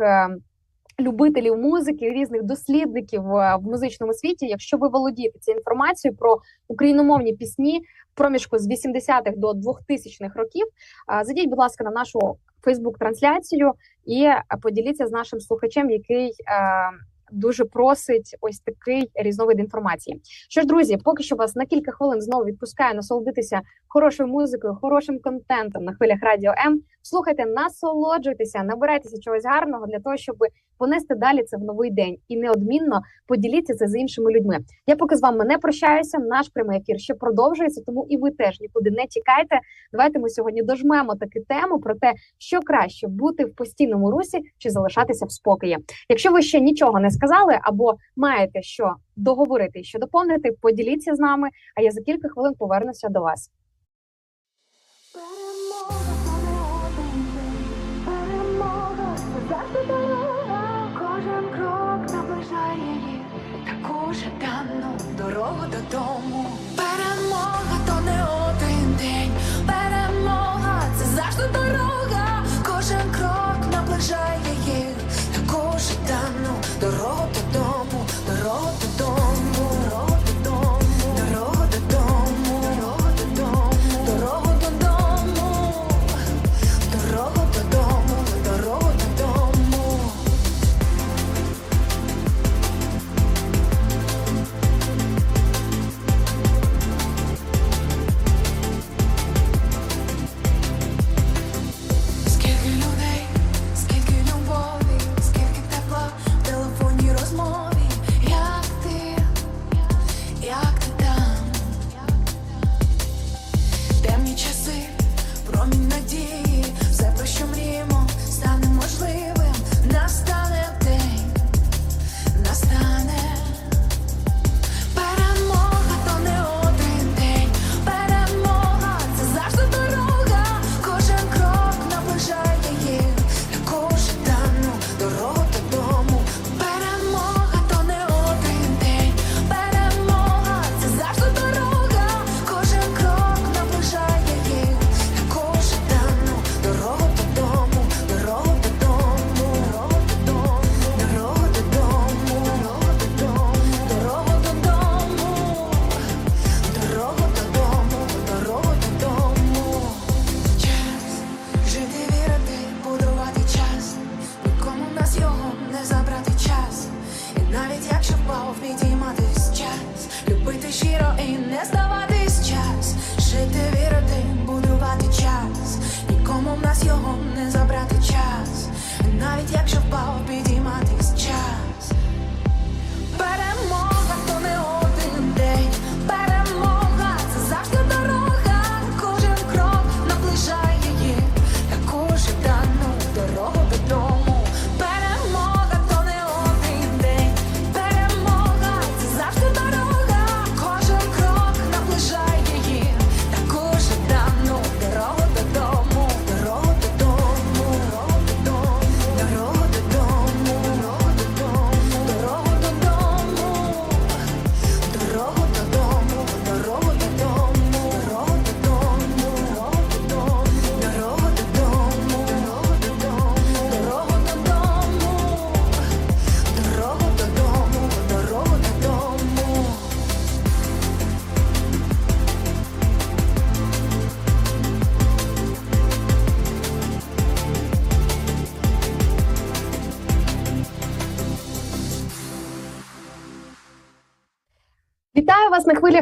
[1.01, 4.47] Любителів музики, різних дослідників е, в музичному світі.
[4.47, 7.83] Якщо ви володієте цією інформацією про україномовні пісні
[8.15, 12.19] проміжку з 80-х до 2000-х років, е, зайдіть, будь ласка, на нашу
[12.63, 13.73] Фейсбук-трансляцію
[14.07, 16.33] і е, поділіться з нашим слухачем, який
[17.33, 20.21] дуже просить ось такий різновид інформації.
[20.49, 25.19] Що ж, друзі, поки що вас на кілька хвилин знову відпускаю насолодитися хорошою музикою, хорошим
[25.19, 26.81] контентом на хвилях радіо М.
[27.07, 30.37] Слухайте, насолоджуйтеся, набирайтеся чогось гарного для того, щоб
[30.79, 34.59] понести далі це в новий день і неодмінно поділіться це з іншими людьми.
[34.87, 36.19] Я поки з вами не прощаюся.
[36.19, 39.61] Наш прямий ефір ще продовжується, тому і ви теж нікуди не тікайте.
[39.93, 44.71] Давайте ми сьогодні дожмемо таку тему про те, що краще бути в постійному русі чи
[44.71, 45.79] залишатися в спокої.
[46.09, 51.19] Якщо ви ще нічого не сказали або маєте що договорити і що доповнити, поділіться з
[51.19, 51.49] нами.
[51.77, 53.51] А я за кілька хвилин повернуся до вас.
[60.99, 63.21] Кожен крок наближає її
[63.67, 66.54] таку жадану дорогу додому.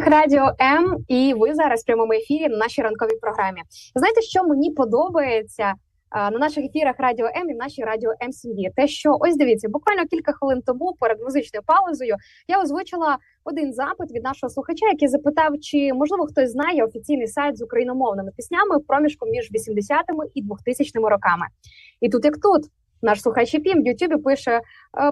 [0.03, 3.61] Вас радіо М, і ви зараз в прямому ефірі на нашій ранковій програмі.
[3.95, 5.75] Знаєте, що мені подобається
[6.15, 8.73] на наших ефірах Радіо М і в нашій радіо М сім'ї?
[8.77, 12.17] Те, що ось дивіться, буквально кілька хвилин тому перед музичною паузою
[12.49, 17.59] я озвучила один запит від нашого слухача, який запитав, чи можливо хтось знає офіційний сайт
[17.59, 21.47] з україномовними піснями в проміжку між 80-ми і 2000-ми роками.
[22.01, 22.63] І тут, як тут,
[23.03, 24.61] наш слухач Єфім в Ютубі пише «Е,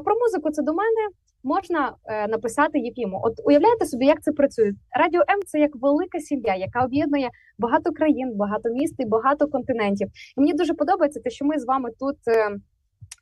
[0.00, 0.50] про музику.
[0.50, 1.08] Це до мене
[1.42, 3.20] можна е, написати Єфіму.
[3.22, 4.72] От уявляєте собі, як це працює?
[4.98, 7.28] Радіо М це як велика сім'я, яка об'єднує
[7.58, 10.08] багато країн, багато міст і багато континентів.
[10.36, 12.16] І мені дуже подобається те, що ми з вами тут.
[12.28, 12.56] е,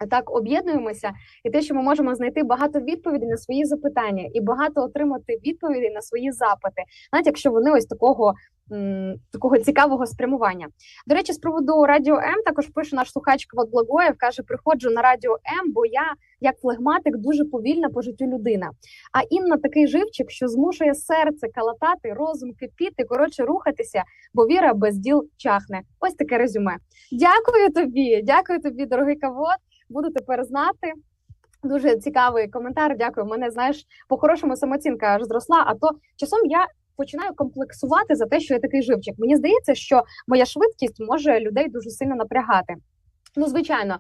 [0.07, 1.13] Так об'єднуємося,
[1.45, 5.91] і те, що ми можемо знайти багато відповідей на свої запитання, і багато отримати відповідей
[5.91, 6.83] на свої запити,
[7.13, 8.35] навіть якщо вони ось такого
[9.33, 10.69] такого цікавого спрямування.
[11.07, 15.03] До речі, з приводу радіо М також пише наш слухач Квот Благоєв, каже: приходжу на
[15.03, 18.71] радіо М, бо я як флегматик дуже повільна по життю людина.
[19.13, 24.03] А Інна такий живчик, що змушує серце калатати, розум кипіти, коротше рухатися,
[24.35, 25.81] бо віра без діл чахне.
[26.01, 26.77] Ось таке резюме.
[27.13, 29.59] Дякую тобі, дякую тобі, дорогий Кавот.
[29.89, 30.93] Буду тепер знати.
[31.63, 32.97] Дуже цікавий коментар.
[32.99, 33.27] Дякую.
[33.27, 35.65] Мене знаєш, по-хорошому самооцінка аж зросла.
[35.67, 36.67] А то часом я
[36.97, 39.15] починаю комплексувати за те, що я такий живчик.
[39.19, 42.75] Мені здається, що моя швидкість може людей дуже сильно напрягати.
[43.39, 43.99] Ну, звичайно,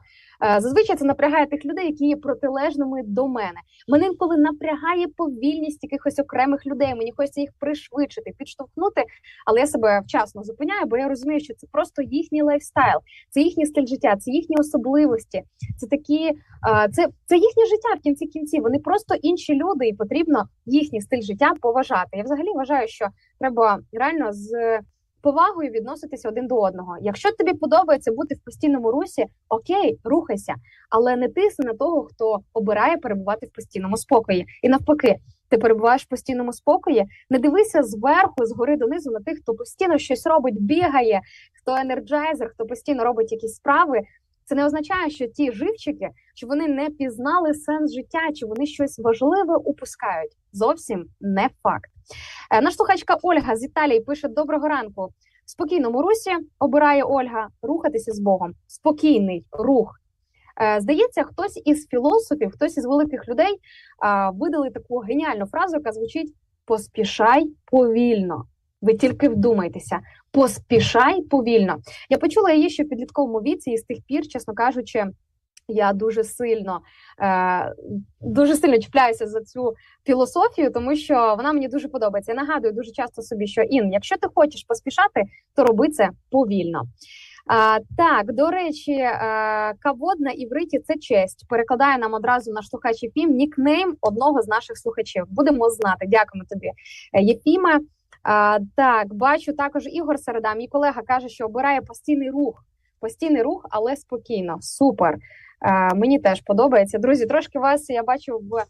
[0.57, 3.61] е, зазвичай це напрягає тих людей, які є протилежними до мене.
[3.89, 6.95] Мене інколи напрягає повільність якихось окремих людей.
[6.95, 9.05] Мені хочеться їх пришвидшити, підштовхнути,
[9.47, 12.99] але я себе вчасно зупиняю, бо я розумію, що це просто їхній lifestyle,
[13.31, 15.43] це їхній стиль життя, це їхні особливості,
[15.77, 18.61] це такі, е, це, це їхнє життя в кінці кінці.
[18.61, 22.11] Вони просто інші люди, і потрібно їхній стиль життя поважати.
[22.13, 23.07] Я взагалі вважаю, що
[23.41, 24.81] треба реально з
[25.23, 26.97] повагою відноситися один до одного.
[27.01, 30.55] Якщо тобі подобається бути в постійному русі, окей, рухайся,
[30.91, 34.47] але не тисни на того, хто обирає перебувати в постійному спокої.
[34.63, 35.17] І навпаки,
[35.49, 37.05] ти перебуваєш в постійному спокої.
[37.31, 41.21] Не дивися зверху, згори донизу на тих, хто постійно щось робить, бігає,
[41.61, 44.01] хто енерджайзер, хто постійно робить якісь справи.
[44.49, 48.99] Це не означає, що ті живчики, що вони не пізнали сенс життя, чи вони щось
[48.99, 50.31] важливе упускають.
[50.53, 51.91] Зовсім не факт.
[52.51, 55.09] Е, Наш слухачка Ольга з Італії пише: Доброго ранку.
[55.47, 58.53] В спокійному русі обирає Ольга рухатися з Богом.
[58.67, 60.01] Спокійний рух.
[60.63, 63.59] Е, Здається, хтось із філософів, хтось із великих людей
[64.35, 66.35] видали таку геніальну фразу, яка звучить:
[66.65, 68.45] поспішай повільно.
[68.83, 71.77] Ви тільки вдумайтеся, поспішай повільно.
[72.11, 75.07] Я почула її ще в підлітковому віці, і з тих пір, чесно кажучи,
[75.69, 76.81] я дуже сильно
[77.23, 77.73] е,
[78.21, 79.75] дуже сильно чіпляюся за цю
[80.07, 82.33] філософію, тому що вона мені дуже подобається.
[82.33, 85.23] Я нагадую дуже часто собі, що Ін, якщо ти хочеш поспішати,
[85.57, 86.83] то роби це повільно.
[87.47, 89.19] А, так, до речі, е,
[89.81, 91.47] кавод на івриті це честь.
[91.49, 95.25] Перекладає нам одразу наш слухач Єфім нікнейм одного з наших слухачів.
[95.29, 96.07] Будемо знати.
[96.09, 96.71] Дякуємо тобі,
[97.13, 97.81] Єфіме.
[98.23, 100.55] А, так, бачу також Ігор Середа.
[100.55, 102.65] Мій колега каже, що обирає постійний рух.
[103.01, 104.57] Постійний рух, але спокійно.
[104.61, 105.19] Супер.
[105.63, 106.99] Е, мені теж подобається.
[106.99, 108.65] Друзі, трошки вас я бачу в е,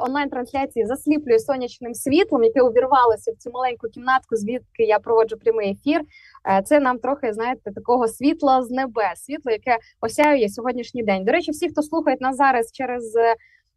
[0.00, 6.00] онлайн-трансляції засліплює сонячним світлом, яке увірвалося в цю маленьку кімнатку, звідки я проводжу прямий ефір.
[6.48, 11.24] Е, Це нам трохи, знаєте, такого світла з небес, світло, яке осяює сьогоднішній день.
[11.24, 13.14] До речі, всі, хто слухає нас зараз через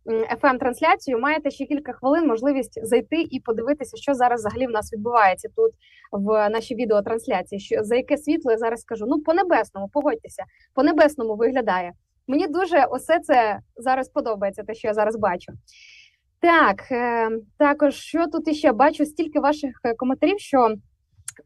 [0.05, 4.93] fm трансляцію маєте ще кілька хвилин можливість зайти і подивитися, що зараз взагалі в нас
[4.93, 5.71] відбувається тут
[6.11, 7.59] в нашій відеотрансляції.
[7.59, 9.05] Що за яке світло я зараз скажу?
[9.07, 10.43] Ну по небесному, погодьтеся,
[10.73, 11.93] по небесному виглядає.
[12.27, 15.53] Мені дуже усе це зараз подобається, те, що я зараз бачу.
[16.41, 20.75] Так, е, також що тут іще бачу стільки ваших е, коментарів, що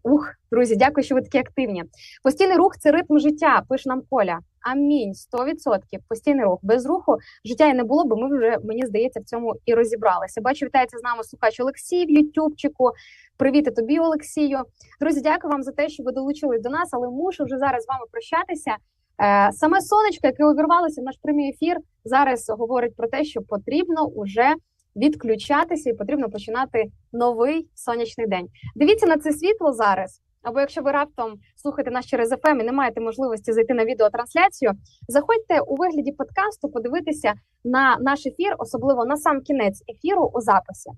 [0.03, 1.83] ух, друзі, дякую, що ви такі активні.
[2.23, 3.63] Постійний рух це ритм життя.
[3.69, 4.39] Пише нам Коля.
[4.63, 5.79] Амінь, 100%.
[6.09, 6.59] Постійний рух.
[6.61, 10.41] Без руху життя і не було, бо ми вже мені здається в цьому і розібралися.
[10.41, 12.91] Бачу, вітається з нами слухач Олексій в Ютубчику.
[13.37, 14.59] Привіт і тобі, Олексію.
[15.01, 17.87] Друзі, дякую вам за те, що ви долучились до нас, але мушу вже зараз з
[17.87, 18.75] вами прощатися.
[19.23, 24.05] Е, Саме сонечко, яке увірвалося в наш прямий ефір, зараз говорить про те, що потрібно
[24.05, 24.55] уже
[24.95, 28.47] відключатися і потрібно починати новий сонячний день.
[28.75, 30.21] Дивіться на це світло зараз.
[30.43, 34.71] Або якщо ви раптом слухаєте нас через FM і не маєте можливості зайти на відеотрансляцію,
[35.07, 37.33] заходьте у вигляді подкасту, подивитися
[37.63, 40.89] на наш ефір, особливо на сам кінець ефіру у записі.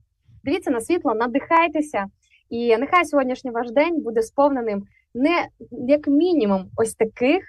[0.43, 2.05] Дивіться на світло, надихайтеся,
[2.49, 4.83] і нехай сьогоднішній ваш день буде сповненим
[5.13, 5.47] не
[5.87, 7.43] як мінімум ось таких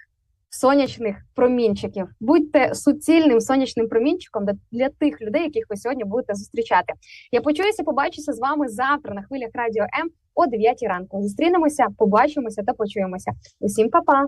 [0.51, 2.09] сонячних промінчиків.
[2.21, 6.93] Будьте суцільним сонячним промінчиком для- тих людей, яких ви сьогодні будете зустрічати.
[7.33, 11.22] Я почуюся, побачуся з вами завтра на хвилях радіо М о 9 ранку.
[11.22, 13.32] Зустрінемося, побачимося та почуємося.
[13.61, 14.26] Усім па-па!